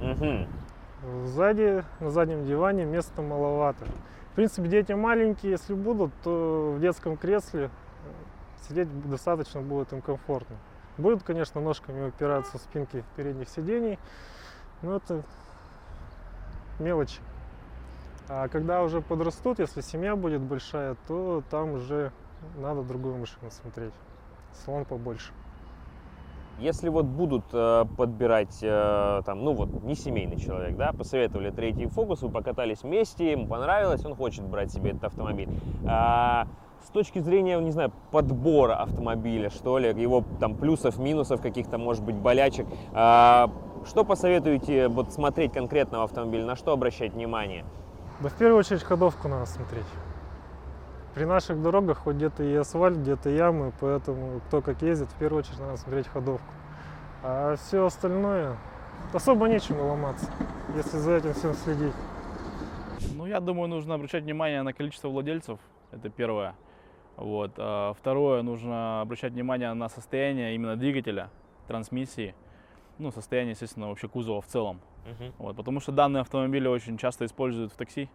Мгм. 0.00 0.48
Сзади, 1.26 1.84
на 2.00 2.10
заднем 2.10 2.46
диване 2.46 2.86
места 2.86 3.20
маловато. 3.20 3.84
В 4.32 4.34
принципе, 4.34 4.68
дети 4.68 4.92
маленькие, 4.92 5.52
если 5.52 5.74
будут, 5.74 6.12
то 6.24 6.74
в 6.76 6.80
детском 6.80 7.16
кресле 7.16 7.64
э, 7.64 7.68
сидеть 8.66 8.88
достаточно 9.10 9.60
будет 9.60 9.92
им 9.92 10.00
комфортно. 10.00 10.56
Будут, 10.96 11.22
конечно, 11.22 11.60
ножками 11.60 12.08
упираться 12.08 12.56
в 12.58 12.60
спинки 12.62 13.04
передних 13.16 13.48
сидений, 13.48 13.98
но 14.80 14.96
это 14.96 15.22
мелочи. 16.78 17.20
А 18.28 18.48
когда 18.48 18.82
уже 18.82 19.02
подрастут, 19.02 19.58
если 19.58 19.82
семья 19.82 20.16
будет 20.16 20.40
большая, 20.40 20.96
то 21.06 21.42
там 21.50 21.72
уже 21.72 22.12
надо 22.56 22.82
другую 22.82 23.16
машину 23.16 23.50
смотреть. 23.50 23.94
Салон 24.52 24.84
побольше. 24.84 25.32
Если 26.58 26.88
вот 26.88 27.06
будут 27.06 27.44
э, 27.52 27.84
подбирать, 27.96 28.58
э, 28.62 29.22
там, 29.24 29.44
ну 29.44 29.52
вот, 29.52 29.84
не 29.84 29.94
семейный 29.94 30.38
человек, 30.38 30.76
да, 30.76 30.92
посоветовали 30.92 31.50
третий 31.50 31.86
фокус, 31.86 32.22
вы 32.22 32.30
покатались 32.30 32.82
вместе, 32.82 33.30
ему 33.30 33.46
понравилось, 33.46 34.04
он 34.04 34.16
хочет 34.16 34.42
брать 34.42 34.72
себе 34.72 34.90
этот 34.90 35.04
автомобиль. 35.04 35.48
А, 35.86 36.48
с 36.84 36.90
точки 36.90 37.20
зрения, 37.20 37.56
не 37.60 37.70
знаю, 37.70 37.92
подбора 38.10 38.74
автомобиля, 38.74 39.50
что 39.50 39.78
ли, 39.78 39.90
его 39.90 40.24
там 40.40 40.56
плюсов, 40.56 40.98
минусов, 40.98 41.40
каких-то, 41.40 41.78
может 41.78 42.02
быть, 42.02 42.16
болячек, 42.16 42.66
а, 42.92 43.50
что 43.86 44.04
посоветуете 44.04 44.88
вот 44.88 45.12
смотреть 45.12 45.52
конкретно 45.52 46.00
в 46.00 46.02
автомобиле, 46.02 46.44
на 46.44 46.56
что 46.56 46.72
обращать 46.72 47.12
внимание? 47.14 47.64
Да 48.18 48.30
в 48.30 48.34
первую 48.34 48.58
очередь 48.58 48.82
ходовку 48.82 49.28
надо 49.28 49.46
смотреть. 49.46 49.86
При 51.18 51.24
наших 51.24 51.60
дорогах 51.60 51.98
хоть 51.98 52.14
где-то 52.14 52.44
и 52.44 52.54
асфальт, 52.54 52.98
где-то 52.98 53.28
ямы, 53.28 53.72
поэтому 53.80 54.38
кто 54.46 54.62
как 54.62 54.82
ездит, 54.82 55.08
в 55.08 55.18
первую 55.18 55.40
очередь 55.40 55.58
надо 55.58 55.76
смотреть 55.76 56.06
ходовку. 56.06 56.46
А 57.24 57.56
все 57.56 57.84
остальное, 57.84 58.56
особо 59.12 59.48
нечему 59.48 59.84
ломаться, 59.84 60.30
если 60.76 60.96
за 60.98 61.14
этим 61.14 61.34
всем 61.34 61.54
следить. 61.54 61.92
Ну, 63.16 63.26
я 63.26 63.40
думаю, 63.40 63.68
нужно 63.68 63.94
обращать 63.94 64.22
внимание 64.22 64.62
на 64.62 64.72
количество 64.72 65.08
владельцев. 65.08 65.58
Это 65.90 66.08
первое. 66.08 66.54
Вот. 67.16 67.50
А 67.56 67.94
второе, 67.94 68.42
нужно 68.42 69.00
обращать 69.00 69.32
внимание 69.32 69.74
на 69.74 69.88
состояние 69.88 70.54
именно 70.54 70.76
двигателя, 70.76 71.30
трансмиссии. 71.66 72.36
Ну, 72.98 73.10
состояние, 73.10 73.54
естественно, 73.54 73.88
вообще 73.88 74.06
кузова 74.06 74.40
в 74.40 74.46
целом. 74.46 74.80
Вот, 75.38 75.56
потому 75.56 75.80
что 75.80 75.90
данные 75.90 76.20
автомобили 76.20 76.68
очень 76.68 76.96
часто 76.96 77.24
используют 77.24 77.72
в 77.72 77.76
такси. 77.76 78.08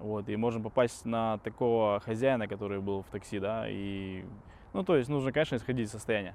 Вот, 0.00 0.28
и 0.30 0.36
можем 0.36 0.62
попасть 0.62 1.04
на 1.04 1.36
такого 1.38 2.00
хозяина, 2.00 2.48
который 2.48 2.80
был 2.80 3.02
в 3.02 3.06
такси, 3.08 3.38
да, 3.38 3.68
и, 3.68 4.24
ну, 4.72 4.82
то 4.82 4.96
есть 4.96 5.10
нужно, 5.10 5.30
конечно, 5.30 5.56
исходить 5.56 5.88
из 5.88 5.92
состояния. 5.92 6.34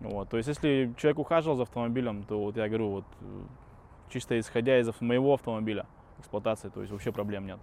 Вот, 0.00 0.30
то 0.30 0.38
есть 0.38 0.48
если 0.48 0.94
человек 0.96 1.18
ухаживал 1.18 1.56
за 1.56 1.64
автомобилем, 1.64 2.24
то 2.24 2.42
вот 2.42 2.56
я 2.56 2.68
говорю, 2.68 2.90
вот 2.90 3.04
э, 3.20 3.42
чисто 4.08 4.40
исходя 4.40 4.80
из 4.80 4.88
моего 5.00 5.34
автомобиля 5.34 5.86
эксплуатации, 6.18 6.70
то 6.70 6.80
есть 6.80 6.90
вообще 6.90 7.12
проблем 7.12 7.46
нет. 7.46 7.60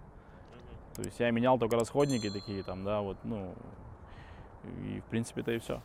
То 0.94 1.02
есть 1.02 1.18
я 1.18 1.30
менял 1.32 1.58
только 1.58 1.76
расходники 1.76 2.30
такие 2.30 2.62
там, 2.62 2.84
да, 2.84 3.00
вот, 3.00 3.16
ну, 3.24 3.52
и 4.84 5.00
в 5.00 5.04
принципе 5.10 5.42
то 5.42 5.50
и 5.50 5.58
все. 5.58 5.82